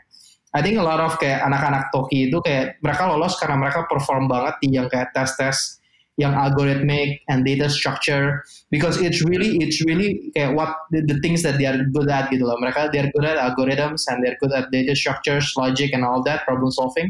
I 0.52 0.60
think 0.60 0.76
a 0.76 0.84
lot 0.84 1.00
of 1.00 1.16
kayak 1.16 1.40
anak-anak 1.48 1.88
Toki 1.88 2.28
itu 2.28 2.38
kayak 2.44 2.76
mereka 2.84 3.08
lolos 3.08 3.40
karena 3.40 3.56
mereka 3.56 3.88
perform 3.88 4.28
banget 4.28 4.60
di 4.60 4.76
yang 4.76 4.88
kayak 4.92 5.08
tes-tes 5.16 5.80
yang 6.20 6.36
algorithmic 6.36 7.24
and 7.32 7.40
data 7.48 7.72
structure 7.72 8.44
because 8.68 9.00
it's 9.00 9.24
really 9.24 9.56
it's 9.64 9.80
really 9.88 10.28
kayak 10.36 10.52
what 10.52 10.76
the, 10.92 11.00
the 11.08 11.16
things 11.24 11.40
that 11.40 11.56
they 11.56 11.64
are 11.64 11.80
good 11.96 12.12
at 12.12 12.28
gitu 12.28 12.44
loh 12.44 12.60
mereka 12.60 12.92
they're 12.92 13.08
good 13.16 13.24
at 13.24 13.40
algorithms 13.40 14.04
and 14.12 14.20
they're 14.20 14.36
good 14.44 14.52
at 14.52 14.68
data 14.68 14.92
structures 14.92 15.56
logic 15.56 15.88
and 15.96 16.04
all 16.04 16.20
that 16.20 16.44
problem 16.44 16.68
solving 16.68 17.08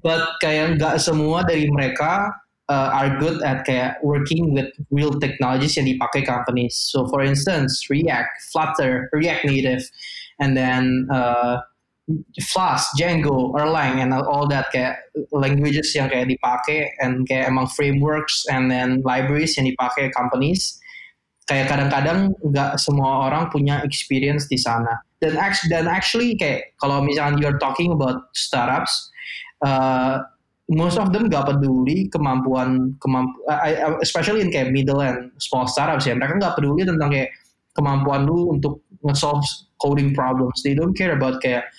but 0.00 0.24
kayak 0.40 0.80
nggak 0.80 0.96
semua 0.96 1.44
dari 1.44 1.68
mereka 1.68 2.32
uh, 2.68 2.92
are 2.92 3.16
good 3.18 3.40
at 3.42 3.64
kayak 3.64 3.96
working 4.04 4.52
with 4.52 4.68
real 4.92 5.12
technologies 5.18 5.76
yang 5.76 5.88
dipakai 5.88 6.24
companies 6.24 6.76
so 6.76 7.08
for 7.08 7.24
instance 7.24 7.88
React 7.88 8.30
Flutter 8.52 9.08
React 9.12 9.42
Native 9.48 9.82
and 10.38 10.56
then 10.56 11.08
uh, 11.10 11.60
Flask, 12.40 12.96
Django, 12.96 13.52
Erlang, 13.52 14.00
and 14.00 14.14
all 14.14 14.48
that 14.48 14.72
kayak 14.72 14.96
languages 15.28 15.92
yang 15.92 16.08
kayak 16.08 16.32
dipakai 16.32 16.88
and 17.04 17.28
kayak 17.28 17.52
emang 17.52 17.68
frameworks 17.68 18.48
and 18.48 18.72
then 18.72 19.04
libraries 19.04 19.60
yang 19.60 19.68
dipakai 19.68 20.08
companies. 20.16 20.80
Kayak 21.44 21.68
kadang-kadang 21.68 22.32
nggak 22.40 22.80
semua 22.80 23.28
orang 23.28 23.52
punya 23.52 23.84
experience 23.84 24.48
di 24.48 24.56
sana. 24.56 25.04
Dan 25.20 25.36
actually, 25.36 25.68
dan 25.68 25.84
actually 25.84 26.30
kayak 26.40 26.72
kalau 26.80 27.04
misalnya 27.04 27.36
you're 27.44 27.60
talking 27.60 27.92
about 27.92 28.32
startups, 28.32 29.12
uh, 29.60 30.24
most 30.68 31.00
of 31.00 31.08
them 31.16 31.32
nggak 31.32 31.48
peduli 31.48 32.12
kemampuan 32.12 32.92
kemampu, 33.00 33.40
uh, 33.48 33.96
especially 34.04 34.44
in 34.44 34.52
kayak 34.52 34.68
middle 34.68 35.00
and 35.00 35.32
small 35.40 35.64
startups 35.64 36.04
ya. 36.04 36.12
Mereka 36.12 36.36
nggak 36.36 36.54
peduli 36.60 36.84
tentang 36.84 37.08
kayak 37.08 37.32
kemampuan 37.72 38.28
lu 38.28 38.52
untuk 38.52 38.84
nge-solve 39.00 39.44
coding 39.80 40.12
problems. 40.12 40.60
They 40.60 40.76
don't 40.76 40.92
care 40.92 41.16
about 41.16 41.40
kayak 41.40 41.72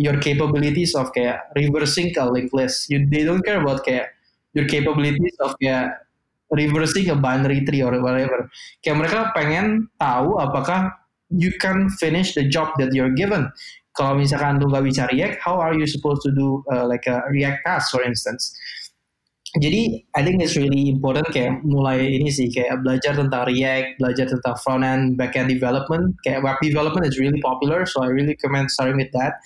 your 0.00 0.16
capabilities 0.16 0.96
of 0.96 1.12
kayak 1.12 1.44
reversing 1.52 2.16
a 2.16 2.24
linked 2.24 2.56
list. 2.56 2.88
You, 2.88 3.04
they 3.04 3.28
don't 3.28 3.44
care 3.44 3.60
about 3.60 3.84
kayak 3.84 4.16
your 4.56 4.64
capabilities 4.64 5.36
of 5.44 5.52
kayak 5.60 5.92
reversing 6.48 7.12
a 7.12 7.16
binary 7.16 7.68
tree 7.68 7.84
or 7.84 7.92
whatever. 8.00 8.48
Kayak 8.80 8.96
mereka 8.96 9.18
pengen 9.36 9.92
tahu 10.00 10.40
apakah 10.40 10.88
you 11.32 11.52
can 11.60 11.92
finish 12.00 12.32
the 12.32 12.48
job 12.48 12.72
that 12.80 12.92
you're 12.96 13.12
given 13.12 13.48
kalau 13.92 14.16
misalkan 14.16 14.60
lu 14.60 14.72
nggak 14.72 14.84
bisa 14.88 15.02
React 15.12 15.36
how 15.44 15.60
are 15.60 15.76
you 15.76 15.84
supposed 15.84 16.24
to 16.24 16.32
do 16.32 16.64
uh, 16.72 16.84
like 16.88 17.04
a 17.10 17.20
React 17.28 17.60
task 17.64 17.92
for 17.92 18.02
instance 18.02 18.56
jadi 19.60 20.00
I 20.16 20.24
think 20.24 20.40
it's 20.40 20.56
really 20.56 20.88
important 20.88 21.28
kayak 21.28 21.60
mulai 21.60 22.08
ini 22.08 22.32
sih 22.32 22.48
kayak 22.48 22.80
belajar 22.80 23.12
tentang 23.12 23.44
React, 23.44 24.00
belajar 24.00 24.24
tentang 24.32 24.56
front 24.64 24.80
end, 24.80 25.20
back 25.20 25.36
end 25.36 25.52
development. 25.52 26.16
Kayak 26.24 26.40
web 26.40 26.56
development 26.64 27.04
is 27.04 27.20
really 27.20 27.36
popular, 27.44 27.84
so 27.84 28.00
I 28.00 28.08
really 28.08 28.32
recommend 28.32 28.72
starting 28.72 28.96
with 28.96 29.12
that. 29.12 29.36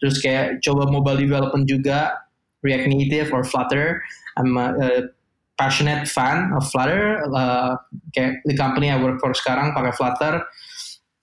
Terus 0.00 0.24
kayak 0.24 0.64
coba 0.64 0.88
mobile 0.88 1.20
development 1.20 1.68
juga, 1.68 2.16
React 2.64 2.96
Native 2.96 3.28
or 3.36 3.44
Flutter. 3.44 4.00
I'm 4.40 4.56
a, 4.56 4.66
a 4.80 4.88
passionate 5.60 6.08
fan 6.08 6.48
of 6.56 6.64
Flutter. 6.72 7.20
Uh, 7.28 7.76
kayak 8.16 8.40
the 8.48 8.56
company 8.56 8.88
I 8.88 8.96
work 8.96 9.20
for 9.20 9.36
sekarang 9.36 9.76
pakai 9.76 9.92
Flutter. 9.92 10.48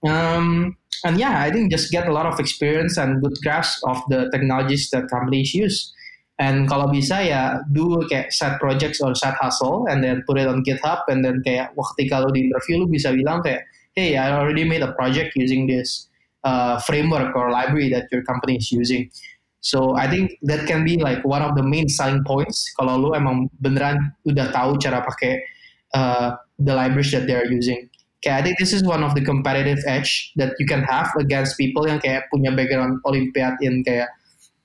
Um, 0.06 0.78
and 1.04 1.20
yeah, 1.20 1.42
I 1.42 1.52
think 1.52 1.72
just 1.72 1.92
get 1.92 2.08
a 2.08 2.14
lot 2.14 2.26
of 2.26 2.40
experience 2.40 2.98
and 2.98 3.22
good 3.22 3.38
grasp 3.44 3.80
of 3.88 4.02
the 4.10 4.30
technologies 4.32 4.90
that 4.92 5.10
companies 5.10 5.54
use. 5.54 5.94
And 6.40 6.72
kalau 6.72 6.88
bisa 6.88 7.20
ya 7.20 7.60
do 7.76 8.00
kayak 8.08 8.32
set 8.32 8.64
projects 8.64 9.04
or 9.04 9.12
set 9.12 9.36
hustle 9.36 9.84
and 9.92 10.00
then 10.00 10.24
put 10.24 10.40
it 10.40 10.48
on 10.48 10.64
GitHub 10.64 11.04
and 11.12 11.20
then 11.20 11.44
kayak 11.44 11.76
waktu 11.76 12.08
kalau 12.08 12.32
di 12.32 12.48
interview 12.48 12.80
lu 12.80 12.88
bisa 12.88 13.12
bilang 13.12 13.44
kayak 13.44 13.68
hey 13.92 14.16
I 14.16 14.32
already 14.32 14.64
made 14.64 14.80
a 14.80 14.96
project 14.96 15.36
using 15.36 15.68
this 15.68 16.08
uh, 16.48 16.80
framework 16.80 17.36
or 17.36 17.52
library 17.52 17.92
that 17.92 18.08
your 18.08 18.24
company 18.24 18.56
is 18.56 18.72
using. 18.72 19.12
So 19.60 20.00
I 20.00 20.08
think 20.08 20.40
that 20.48 20.64
can 20.64 20.88
be 20.88 20.96
like 20.96 21.28
one 21.28 21.44
of 21.44 21.60
the 21.60 21.64
main 21.68 21.92
selling 21.92 22.24
points 22.24 22.72
kalau 22.80 22.96
lu 22.96 23.10
emang 23.12 23.52
beneran 23.60 24.16
udah 24.24 24.56
tahu 24.56 24.80
cara 24.80 25.04
pakai 25.04 25.44
uh, 25.92 26.40
the 26.56 26.72
libraries 26.72 27.12
that 27.12 27.28
they 27.28 27.36
are 27.36 27.48
using. 27.52 27.89
Kayak 28.20 28.36
I 28.36 28.42
think 28.44 28.56
this 28.60 28.76
is 28.76 28.84
one 28.84 29.00
of 29.00 29.16
the 29.16 29.24
competitive 29.24 29.80
edge 29.88 30.36
that 30.36 30.52
you 30.60 30.68
can 30.68 30.84
have 30.84 31.08
against 31.16 31.56
people 31.56 31.88
yang 31.88 32.04
kayak 32.04 32.28
punya 32.28 32.52
background 32.52 33.00
Olympiad 33.08 33.56
in 33.64 33.80
kayak 33.88 34.12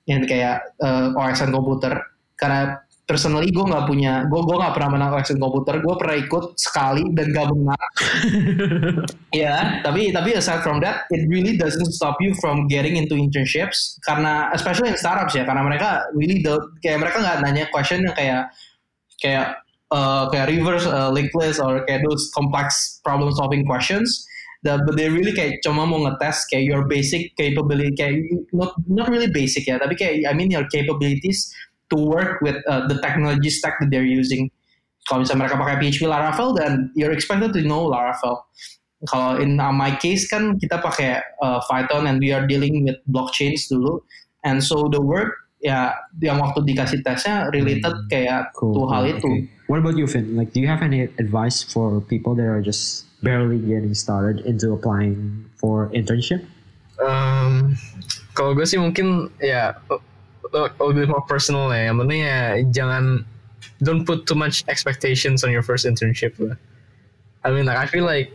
yang 0.05 0.27
kayak 0.27 0.75
uh, 0.83 1.15
OSN 1.15 1.55
komputer. 1.55 1.95
Karena 2.35 2.83
personally 3.05 3.53
gue 3.53 3.61
nggak 3.61 3.85
punya 3.85 4.25
gue 4.25 4.41
gue 4.41 4.57
nggak 4.59 4.73
pernah 4.75 4.89
menang 4.99 5.11
OSN 5.15 5.39
komputer. 5.39 5.79
Gue 5.79 5.95
pernah 5.95 6.17
ikut 6.19 6.45
sekali 6.59 7.03
dan 7.15 7.27
gak 7.31 7.47
menang. 7.53 7.87
Ya 9.35 9.83
tapi 9.83 10.15
tapi 10.15 10.31
aside 10.31 10.63
from 10.63 10.79
that 10.79 11.03
it 11.11 11.27
really 11.27 11.59
doesn't 11.59 11.91
stop 11.91 12.15
you 12.23 12.31
from 12.39 12.67
getting 12.67 12.99
into 12.99 13.15
internships. 13.15 13.99
Karena 14.03 14.51
especially 14.51 14.91
in 14.91 14.99
startups 14.99 15.35
ya 15.35 15.47
karena 15.47 15.63
mereka 15.63 16.07
really 16.15 16.39
the, 16.39 16.55
kayak 16.83 17.03
mereka 17.03 17.19
nggak 17.19 17.39
nanya 17.43 17.63
question 17.71 18.03
yang 18.03 18.15
kayak 18.15 18.43
kayak 19.19 19.64
uh, 19.91 20.29
kayak 20.29 20.49
reverse 20.49 20.85
uh, 20.87 21.11
list 21.11 21.59
or 21.59 21.85
kayak 21.85 22.01
those 22.07 22.31
complex 22.33 22.99
problem 23.03 23.29
solving 23.33 23.65
questions 23.65 24.25
the, 24.65 24.81
but 24.83 24.97
they 24.97 25.07
really 25.07 25.31
kayak 25.31 25.61
cuma 25.61 25.85
mau 25.85 26.01
ngetes 26.01 26.49
kayak 26.49 26.65
your 26.65 26.89
basic 26.89 27.31
capability 27.37 27.93
kayak 27.93 28.25
not 28.51 28.73
not 28.89 29.07
really 29.07 29.29
basic 29.29 29.69
ya 29.69 29.77
tapi 29.77 29.93
kayak 29.93 30.25
I 30.25 30.33
mean 30.33 30.49
your 30.49 30.65
capabilities 30.73 31.53
to 31.93 31.97
work 32.01 32.41
with 32.41 32.57
uh, 32.65 32.89
the 32.89 32.97
technology 33.05 33.53
stack 33.53 33.77
that 33.79 33.93
they're 33.93 34.07
using. 34.07 34.49
Kalau 35.05 35.21
misalnya 35.21 35.45
mereka 35.45 35.61
pakai 35.61 35.75
PHP 35.85 36.09
Laravel 36.09 36.57
dan 36.57 36.89
you're 36.97 37.13
expected 37.13 37.53
to 37.53 37.61
know 37.61 37.85
Laravel. 37.85 38.41
Kalau 39.05 39.37
in 39.37 39.61
uh, 39.61 39.69
my 39.69 39.93
case 40.01 40.25
kan 40.25 40.57
kita 40.57 40.81
pakai 40.81 41.21
uh, 41.45 41.61
Python 41.69 42.09
and 42.09 42.17
we 42.17 42.33
are 42.33 42.49
dealing 42.49 42.89
with 42.89 42.97
blockchains 43.05 43.69
dulu. 43.69 44.01
And 44.41 44.65
so 44.65 44.89
the 44.89 44.97
work 44.97 45.44
ya 45.65 45.97
yang 46.21 46.37
waktu 46.37 46.61
dikasih 46.61 47.01
tesnya 47.01 47.49
related 47.49 47.89
hmm. 47.89 48.07
kayak 48.13 48.53
cool, 48.53 48.85
to 48.85 48.93
hal 48.93 49.01
itu. 49.09 49.25
Okay. 49.25 49.49
What 49.65 49.81
about 49.81 49.97
you, 49.97 50.05
Finn? 50.05 50.37
Like, 50.37 50.53
do 50.53 50.61
you 50.61 50.69
have 50.69 50.85
any 50.85 51.09
advice 51.17 51.65
for 51.65 51.97
people 52.05 52.37
that 52.37 52.45
are 52.45 52.61
just 52.61 53.09
barely 53.25 53.57
getting 53.57 53.97
started 53.97 54.45
into 54.45 54.77
applying 54.77 55.49
for 55.57 55.89
internship? 55.89 56.45
Um, 57.01 57.73
kalau 58.37 58.53
gue 58.53 58.69
sih 58.69 58.77
mungkin 58.77 59.33
ya 59.41 59.73
bit 60.53 61.09
more 61.09 61.25
personal 61.25 61.73
ya. 61.73 61.89
Yang 61.89 61.97
penting 62.05 62.21
ya 62.21 62.39
jangan 62.69 63.03
don't 63.81 64.05
put 64.05 64.29
too 64.29 64.37
much 64.37 64.61
expectations 64.69 65.41
on 65.41 65.49
your 65.49 65.65
first 65.65 65.89
internship 65.89 66.37
lah. 66.37 66.53
I 67.41 67.49
mean 67.49 67.65
like 67.65 67.81
I 67.81 67.89
feel 67.89 68.05
like 68.05 68.29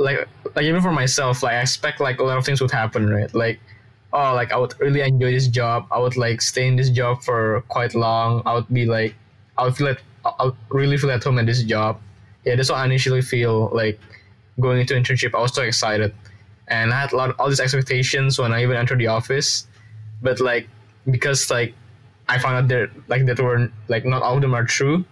like 0.00 0.24
like 0.56 0.64
even 0.64 0.80
for 0.80 0.90
myself 0.90 1.44
like 1.44 1.54
I 1.54 1.62
expect 1.62 2.00
like 2.00 2.18
a 2.18 2.24
lot 2.24 2.40
of 2.40 2.44
things 2.44 2.58
would 2.58 2.72
happen 2.72 3.06
right 3.06 3.30
like 3.30 3.60
oh 4.14 4.34
like 4.34 4.52
I 4.52 4.56
would 4.56 4.74
really 4.80 5.02
enjoy 5.02 5.32
this 5.32 5.48
job. 5.48 5.86
I 5.90 5.98
would 5.98 6.16
like 6.16 6.40
stay 6.40 6.66
in 6.66 6.76
this 6.76 6.90
job 6.90 7.22
for 7.22 7.62
quite 7.68 7.94
long. 7.94 8.42
I 8.46 8.54
would 8.54 8.68
be 8.72 8.86
like 8.86 9.14
I 9.58 9.64
would 9.64 9.76
feel 9.76 9.88
like 9.88 10.02
I 10.24 10.50
really 10.70 10.96
feel 10.96 11.10
at 11.10 11.22
home 11.22 11.38
at 11.38 11.46
this 11.46 11.62
job. 11.64 12.00
Yeah 12.44 12.56
that's 12.56 12.70
what 12.70 12.78
I 12.78 12.86
initially 12.86 13.22
feel 13.22 13.70
like 13.74 14.00
going 14.60 14.80
into 14.80 14.94
internship, 14.94 15.34
I 15.34 15.40
was 15.40 15.54
so 15.54 15.62
excited, 15.62 16.14
and 16.68 16.92
I 16.92 17.00
had 17.00 17.12
a 17.12 17.16
lot 17.16 17.30
of 17.30 17.40
all 17.40 17.48
these 17.48 17.60
expectations 17.60 18.38
when 18.38 18.52
I 18.52 18.62
even 18.62 18.76
entered 18.76 19.00
the 19.00 19.08
office. 19.08 19.66
But 20.22 20.40
like 20.40 20.68
because 21.10 21.50
like 21.50 21.74
I 22.28 22.38
found 22.38 22.56
out 22.56 22.68
that 22.68 22.90
like 23.08 23.26
that 23.26 23.40
were 23.40 23.70
like 23.88 24.04
not 24.04 24.22
all 24.22 24.36
of 24.36 24.40
them 24.40 24.54
are 24.54 24.64
true, 24.64 25.04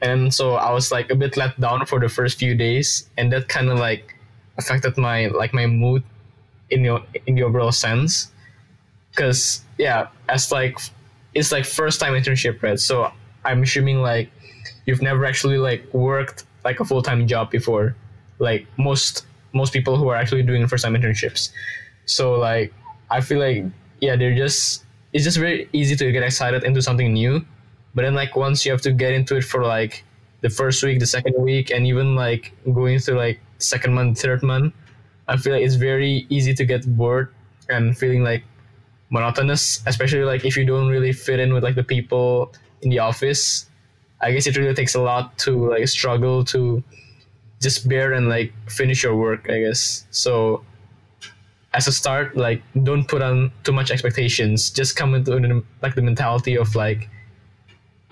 and 0.00 0.32
so 0.32 0.54
I 0.54 0.72
was 0.72 0.90
like 0.90 1.10
a 1.10 1.14
bit 1.14 1.36
let 1.36 1.60
down 1.60 1.84
for 1.86 2.00
the 2.00 2.08
first 2.08 2.38
few 2.38 2.54
days, 2.54 3.10
and 3.16 3.32
that 3.32 3.48
kind 3.48 3.68
of 3.68 3.78
like 3.78 4.16
affected 4.58 4.96
my 4.98 5.26
like 5.28 5.52
my 5.54 5.66
mood 5.66 6.02
in 6.70 6.84
your 6.84 7.02
in 7.26 7.34
the 7.34 7.42
overall 7.42 7.72
sense. 7.72 8.32
Because 9.10 9.62
yeah, 9.78 10.08
as 10.28 10.52
like 10.52 10.78
it's 11.34 11.52
like 11.52 11.64
first 11.64 12.00
time 12.00 12.12
internship, 12.14 12.62
right? 12.62 12.78
So 12.78 13.12
I'm 13.44 13.62
assuming 13.62 14.02
like 14.02 14.30
you've 14.86 15.02
never 15.02 15.24
actually 15.24 15.58
like 15.58 15.82
worked 15.92 16.44
like 16.64 16.80
a 16.80 16.84
full 16.84 17.02
time 17.02 17.26
job 17.26 17.50
before 17.50 17.96
like 18.38 18.66
most 18.78 19.26
most 19.52 19.72
people 19.72 19.96
who 19.96 20.08
are 20.08 20.16
actually 20.16 20.42
doing 20.42 20.66
first 20.66 20.84
time 20.84 20.94
internships. 20.94 21.50
So 22.06 22.34
like 22.34 22.72
I 23.10 23.20
feel 23.20 23.38
like 23.38 23.64
yeah, 24.00 24.16
they're 24.16 24.34
just 24.34 24.84
it's 25.12 25.24
just 25.24 25.38
very 25.38 25.68
easy 25.72 25.96
to 25.96 26.12
get 26.12 26.22
excited 26.22 26.64
into 26.64 26.82
something 26.82 27.12
new. 27.12 27.44
But 27.94 28.02
then 28.02 28.14
like 28.14 28.36
once 28.36 28.64
you 28.64 28.72
have 28.72 28.80
to 28.82 28.92
get 28.92 29.12
into 29.12 29.36
it 29.36 29.44
for 29.44 29.64
like 29.64 30.04
the 30.40 30.50
first 30.50 30.82
week, 30.82 31.00
the 31.00 31.06
second 31.06 31.34
week, 31.36 31.70
and 31.70 31.86
even 31.86 32.14
like 32.14 32.52
going 32.72 32.98
through 32.98 33.18
like 33.18 33.40
second 33.58 33.94
month, 33.94 34.20
third 34.20 34.42
month, 34.42 34.74
I 35.28 35.36
feel 35.36 35.52
like 35.52 35.62
it's 35.62 35.76
very 35.76 36.26
easy 36.28 36.54
to 36.54 36.64
get 36.64 36.86
bored 36.96 37.32
and 37.68 37.96
feeling 37.96 38.22
like 38.22 38.44
monotonous, 39.10 39.82
especially 39.86 40.24
like 40.24 40.44
if 40.44 40.56
you 40.56 40.64
don't 40.64 40.88
really 40.88 41.12
fit 41.12 41.40
in 41.40 41.54
with 41.54 41.62
like 41.62 41.74
the 41.74 41.84
people 41.84 42.52
in 42.82 42.90
the 42.90 42.98
office. 42.98 43.66
I 44.20 44.32
guess 44.32 44.46
it 44.46 44.56
really 44.56 44.74
takes 44.74 44.94
a 44.94 45.00
lot 45.00 45.38
to 45.38 45.70
like 45.70 45.86
struggle 45.88 46.44
to 46.46 46.82
just 47.60 47.88
bear 47.88 48.12
and 48.12 48.28
like 48.28 48.52
finish 48.68 49.02
your 49.02 49.14
work 49.14 49.46
i 49.50 49.60
guess 49.60 50.06
so 50.10 50.64
as 51.74 51.86
a 51.86 51.92
start 51.92 52.36
like 52.36 52.62
don't 52.82 53.06
put 53.06 53.22
on 53.22 53.52
too 53.62 53.72
much 53.72 53.90
expectations 53.90 54.70
just 54.70 54.96
come 54.96 55.14
into 55.14 55.62
like 55.82 55.94
the 55.94 56.02
mentality 56.02 56.56
of 56.56 56.74
like 56.74 57.08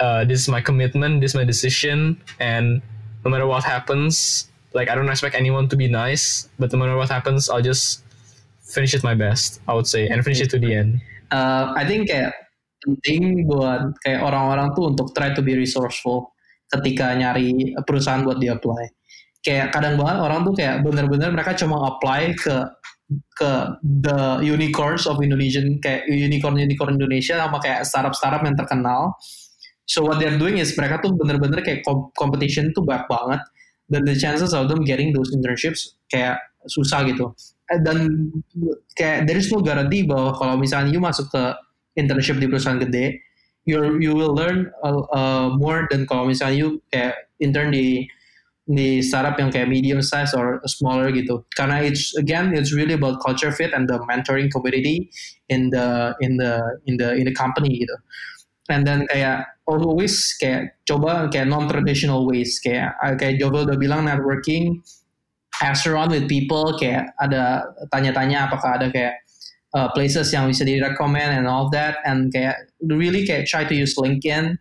uh, 0.01 0.25
this 0.25 0.41
is 0.41 0.49
my 0.49 0.61
commitment 0.61 1.21
this 1.21 1.33
is 1.33 1.35
my 1.35 1.43
decision 1.43 2.21
and 2.39 2.81
no 3.25 3.31
matter 3.31 3.47
what 3.47 3.65
happens 3.65 4.49
like 4.75 4.89
i 4.89 4.95
don't 4.95 5.09
expect 5.09 5.35
anyone 5.35 5.69
to 5.69 5.77
be 5.77 5.89
nice 5.89 6.49
but 6.59 6.73
no 6.73 6.79
matter 6.79 6.97
what 6.97 7.09
happens 7.09 7.49
i'll 7.49 7.65
just 7.65 8.05
finish 8.63 8.93
it 8.93 9.03
my 9.03 9.15
best 9.15 9.61
i 9.69 9.73
would 9.73 9.87
say 9.87 10.09
and 10.09 10.25
finish 10.25 10.41
it 10.41 10.51
to 10.51 10.59
the 10.59 10.75
end. 10.75 11.01
Uh, 11.33 11.73
i 11.77 11.85
think 11.85 12.09
kayak 12.09 12.33
penting 12.85 13.45
buat 13.49 13.93
kayak 14.05 14.23
orang-orang 14.23 14.73
tuh 14.77 14.93
untuk 14.93 15.13
try 15.13 15.33
to 15.35 15.43
be 15.43 15.57
resourceful 15.57 16.33
ketika 16.69 17.17
nyari 17.17 17.75
perusahaan 17.85 18.23
buat 18.23 18.41
di 18.41 18.49
apply 18.53 18.93
kayak 19.43 19.73
kadang 19.73 19.97
banget 19.97 20.19
orang 20.21 20.41
tuh 20.45 20.55
kayak 20.55 20.85
bener-bener 20.85 21.33
mereka 21.33 21.57
cuma 21.57 21.97
apply 21.97 22.35
ke 22.37 22.57
ke 23.09 23.51
the 23.81 24.45
unicorns 24.45 25.09
of 25.09 25.17
Indonesian 25.25 25.81
kayak 25.81 26.05
unicorn 26.13 26.61
unicorn 26.61 27.01
Indonesia 27.01 27.41
sama 27.41 27.57
kayak 27.65 27.89
startup 27.89 28.13
startup 28.13 28.45
yang 28.45 28.53
terkenal. 28.53 29.17
So 29.89 30.05
what 30.05 30.21
they're 30.21 30.37
doing 30.37 30.61
is 30.61 30.77
mereka 30.77 31.01
tuh 31.01 31.17
bener-bener 31.17 31.65
kayak 31.65 31.81
competition 32.13 32.69
tuh 32.77 32.85
banyak 32.85 33.09
banget 33.09 33.41
dan 33.89 34.05
the 34.05 34.15
chances 34.17 34.53
of 34.53 34.69
them 34.69 34.85
getting 34.85 35.13
those 35.17 35.33
internships 35.33 35.97
kayak 36.13 36.39
susah 36.69 37.05
gitu. 37.09 37.33
Eh, 37.73 37.81
dan 37.81 38.29
kayak 38.97 39.29
there 39.29 39.37
is 39.37 39.49
no 39.49 39.61
guarantee 39.61 40.05
bahwa 40.05 40.37
kalau 40.37 40.55
misalnya 40.61 40.93
you 40.93 41.01
masuk 41.01 41.29
ke 41.33 41.43
internship 41.97 42.37
di 42.41 42.47
perusahaan 42.47 42.79
gede, 42.81 43.21
you 43.69 44.01
you 44.01 44.13
will 44.17 44.33
learn 44.33 44.73
uh, 44.85 45.53
more 45.53 45.85
than 45.93 46.09
kalau 46.09 46.29
misalnya 46.29 46.57
you 46.57 46.69
kayak 46.89 47.17
intern 47.41 47.69
di 47.73 48.09
di 48.69 49.01
startup 49.01 49.41
yang 49.41 49.49
kayak 49.49 49.69
medium 49.69 50.05
size 50.05 50.37
or 50.37 50.61
smaller 50.69 51.09
gitu 51.09 51.41
karena 51.57 51.81
it's 51.81 52.13
again 52.21 52.53
it's 52.53 52.69
really 52.77 52.93
about 52.93 53.17
culture 53.25 53.49
fit 53.49 53.73
and 53.73 53.89
the 53.89 53.97
mentoring 54.05 54.53
community 54.53 55.09
in 55.49 55.73
the 55.73 56.13
in 56.21 56.37
the 56.37 56.61
in 56.85 57.01
the 57.01 57.17
in 57.17 57.25
the 57.25 57.33
company 57.33 57.81
gitu 57.81 57.97
and 58.69 58.87
then 58.87 59.09
kayak 59.09 59.49
always 59.65 60.37
kayak 60.37 60.77
coba 60.85 61.29
kayak 61.33 61.49
non 61.49 61.69
traditional 61.69 62.25
ways. 62.29 62.61
Kayak 62.61 62.97
kayak 63.17 63.41
Jovel 63.41 63.69
udah 63.69 63.79
bilang 63.81 64.05
networking 64.05 64.81
ask 65.63 65.87
around 65.87 66.15
with 66.15 66.31
people 66.31 66.79
kayak 66.79 67.11
ada 67.19 67.67
tanya-tanya 67.91 68.47
apakah 68.47 68.79
ada 68.79 68.87
kayak 68.95 69.19
uh, 69.75 69.91
places 69.91 70.31
yang 70.31 70.47
bisa 70.47 70.63
di 70.63 70.79
recommend 70.79 71.35
and 71.35 71.47
all 71.51 71.67
that. 71.71 71.99
And 72.07 72.31
kayak 72.31 72.71
really 72.83 73.27
kayak 73.27 73.51
try 73.51 73.67
to 73.67 73.75
use 73.75 73.99
LinkedIn. 73.99 74.57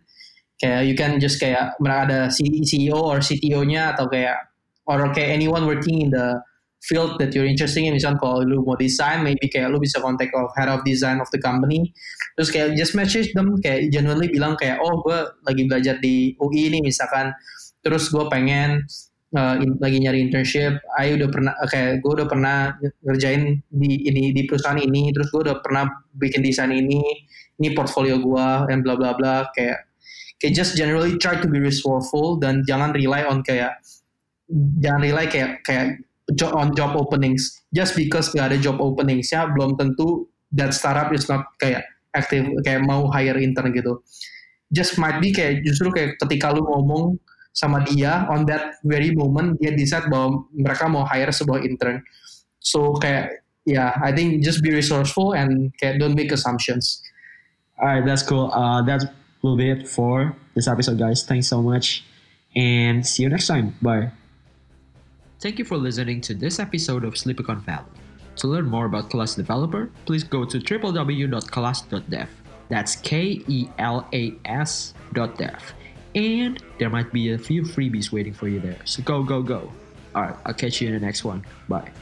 Kayak 0.58 0.82
you 0.90 0.94
can 0.98 1.22
just 1.22 1.38
kayak 1.38 1.78
mereka 1.78 2.00
ada 2.10 2.20
CEO 2.34 2.98
or 2.98 3.22
CTO-nya 3.22 3.94
atau 3.94 4.10
kayak 4.10 4.42
or 4.90 5.06
kayak 5.14 5.38
anyone 5.38 5.70
working 5.70 6.02
in 6.02 6.10
the 6.10 6.42
field 6.84 7.18
that 7.18 7.34
you're 7.34 7.46
interested 7.46 7.82
in. 7.82 7.94
Misalnya 7.94 8.22
kalau 8.22 8.46
lu 8.46 8.62
mau 8.62 8.78
desain 8.78 9.22
maybe 9.22 9.50
kayak 9.50 9.74
lu 9.74 9.82
bisa 9.82 9.98
contact 9.98 10.32
of 10.34 10.50
head 10.54 10.70
of 10.70 10.82
design 10.86 11.18
of 11.18 11.28
the 11.34 11.40
company. 11.42 11.90
Terus 12.38 12.48
kayak 12.54 12.68
just 12.78 12.94
message 12.94 13.34
them 13.34 13.58
kayak 13.58 13.90
genuinely 13.90 14.30
bilang 14.30 14.54
kayak 14.54 14.78
oh 14.78 15.02
gue 15.02 15.18
lagi 15.44 15.62
belajar 15.66 15.94
di 15.98 16.38
UI 16.38 16.70
nih 16.70 16.82
misalkan. 16.82 17.34
Terus 17.82 18.10
gue 18.10 18.24
pengen 18.30 18.86
uh, 19.34 19.56
in, 19.58 19.76
lagi 19.82 19.98
nyari 19.98 20.22
internship. 20.22 20.78
I 20.96 21.18
udah 21.18 21.28
pernah 21.28 21.54
kayak 21.66 22.00
gue 22.00 22.12
udah 22.22 22.26
pernah 22.30 22.74
ngerjain 23.04 23.62
di 23.68 23.90
ini 24.06 24.30
di 24.30 24.42
perusahaan 24.46 24.78
ini. 24.78 25.10
Terus 25.10 25.28
gue 25.34 25.40
udah 25.50 25.58
pernah 25.60 25.90
bikin 26.14 26.40
desain 26.40 26.70
ini. 26.70 27.02
Ini 27.58 27.74
portfolio 27.74 28.22
gue 28.22 28.48
and 28.70 28.86
bla 28.86 28.94
bla 28.94 29.18
bla. 29.18 29.50
Kayak 29.50 29.88
kayak 30.38 30.54
just 30.54 30.78
generally 30.78 31.18
try 31.18 31.34
to 31.34 31.50
be 31.50 31.58
resourceful 31.58 32.38
dan 32.38 32.62
jangan 32.62 32.94
rely 32.94 33.26
on 33.26 33.42
kayak 33.42 33.82
jangan 34.80 35.02
rely 35.02 35.26
kayak 35.26 35.60
kayak 35.66 36.00
job 36.36 36.52
on 36.56 36.74
job 36.76 36.92
openings 36.96 37.64
just 37.72 37.96
because 37.96 38.28
gak 38.36 38.52
ada 38.52 38.58
job 38.60 38.76
openings 38.82 39.32
ya 39.32 39.48
belum 39.48 39.78
tentu 39.80 40.28
that 40.52 40.76
startup 40.76 41.08
is 41.14 41.28
not 41.28 41.44
kayak 41.60 41.84
active 42.12 42.48
kayak 42.64 42.84
mau 42.84 43.08
hire 43.08 43.36
intern 43.40 43.72
gitu 43.72 44.00
just 44.72 45.00
might 45.00 45.20
be 45.20 45.32
kayak 45.32 45.64
justru 45.64 45.88
kayak 45.92 46.20
ketika 46.20 46.52
lu 46.52 46.64
ngomong 46.64 47.16
sama 47.56 47.80
dia 47.88 48.28
on 48.28 48.44
that 48.44 48.76
very 48.84 49.10
moment 49.16 49.56
dia 49.58 49.72
decide 49.72 50.06
bahwa 50.12 50.44
mereka 50.52 50.84
mau 50.86 51.04
hire 51.08 51.32
sebuah 51.32 51.64
intern 51.64 52.04
so 52.60 52.92
kayak 53.00 53.40
yeah 53.64 53.96
I 54.04 54.12
think 54.12 54.44
just 54.44 54.60
be 54.60 54.68
resourceful 54.68 55.32
and 55.32 55.72
kayak 55.80 55.96
don't 55.96 56.16
make 56.16 56.28
assumptions 56.28 57.00
Alright, 57.78 58.04
that's 58.04 58.22
cool. 58.22 58.50
Uh, 58.52 58.82
that 58.82 59.14
will 59.42 59.56
be 59.56 59.70
it 59.70 59.88
for 59.88 60.34
this 60.54 60.66
episode, 60.66 60.98
guys. 60.98 61.22
Thanks 61.24 61.46
so 61.46 61.62
much, 61.62 62.04
and 62.56 63.06
see 63.06 63.22
you 63.22 63.28
next 63.28 63.46
time. 63.46 63.74
Bye. 63.80 64.17
Thank 65.40 65.60
you 65.60 65.64
for 65.64 65.76
listening 65.76 66.20
to 66.22 66.34
this 66.34 66.58
episode 66.58 67.04
of 67.04 67.14
Sleepicon 67.14 67.60
Valley. 67.62 67.86
To 68.36 68.48
learn 68.48 68.66
more 68.66 68.86
about 68.86 69.08
Kelas 69.08 69.36
Developer, 69.36 69.88
please 70.04 70.24
go 70.24 70.44
to 70.44 70.58
www.kelas.dev. 70.58 72.28
That's 72.68 72.96
K 72.96 73.44
E 73.46 73.68
L 73.78 74.08
A 74.12 74.34
S 74.44 74.94
dot 75.12 75.38
dev. 75.38 75.74
And 76.16 76.60
there 76.80 76.90
might 76.90 77.12
be 77.12 77.32
a 77.32 77.38
few 77.38 77.62
freebies 77.62 78.10
waiting 78.10 78.34
for 78.34 78.48
you 78.48 78.58
there. 78.58 78.78
So 78.84 79.00
go, 79.04 79.22
go, 79.22 79.40
go. 79.40 79.72
Alright, 80.14 80.34
I'll 80.44 80.54
catch 80.54 80.80
you 80.80 80.88
in 80.88 80.94
the 80.94 81.00
next 81.00 81.24
one. 81.24 81.46
Bye. 81.68 81.92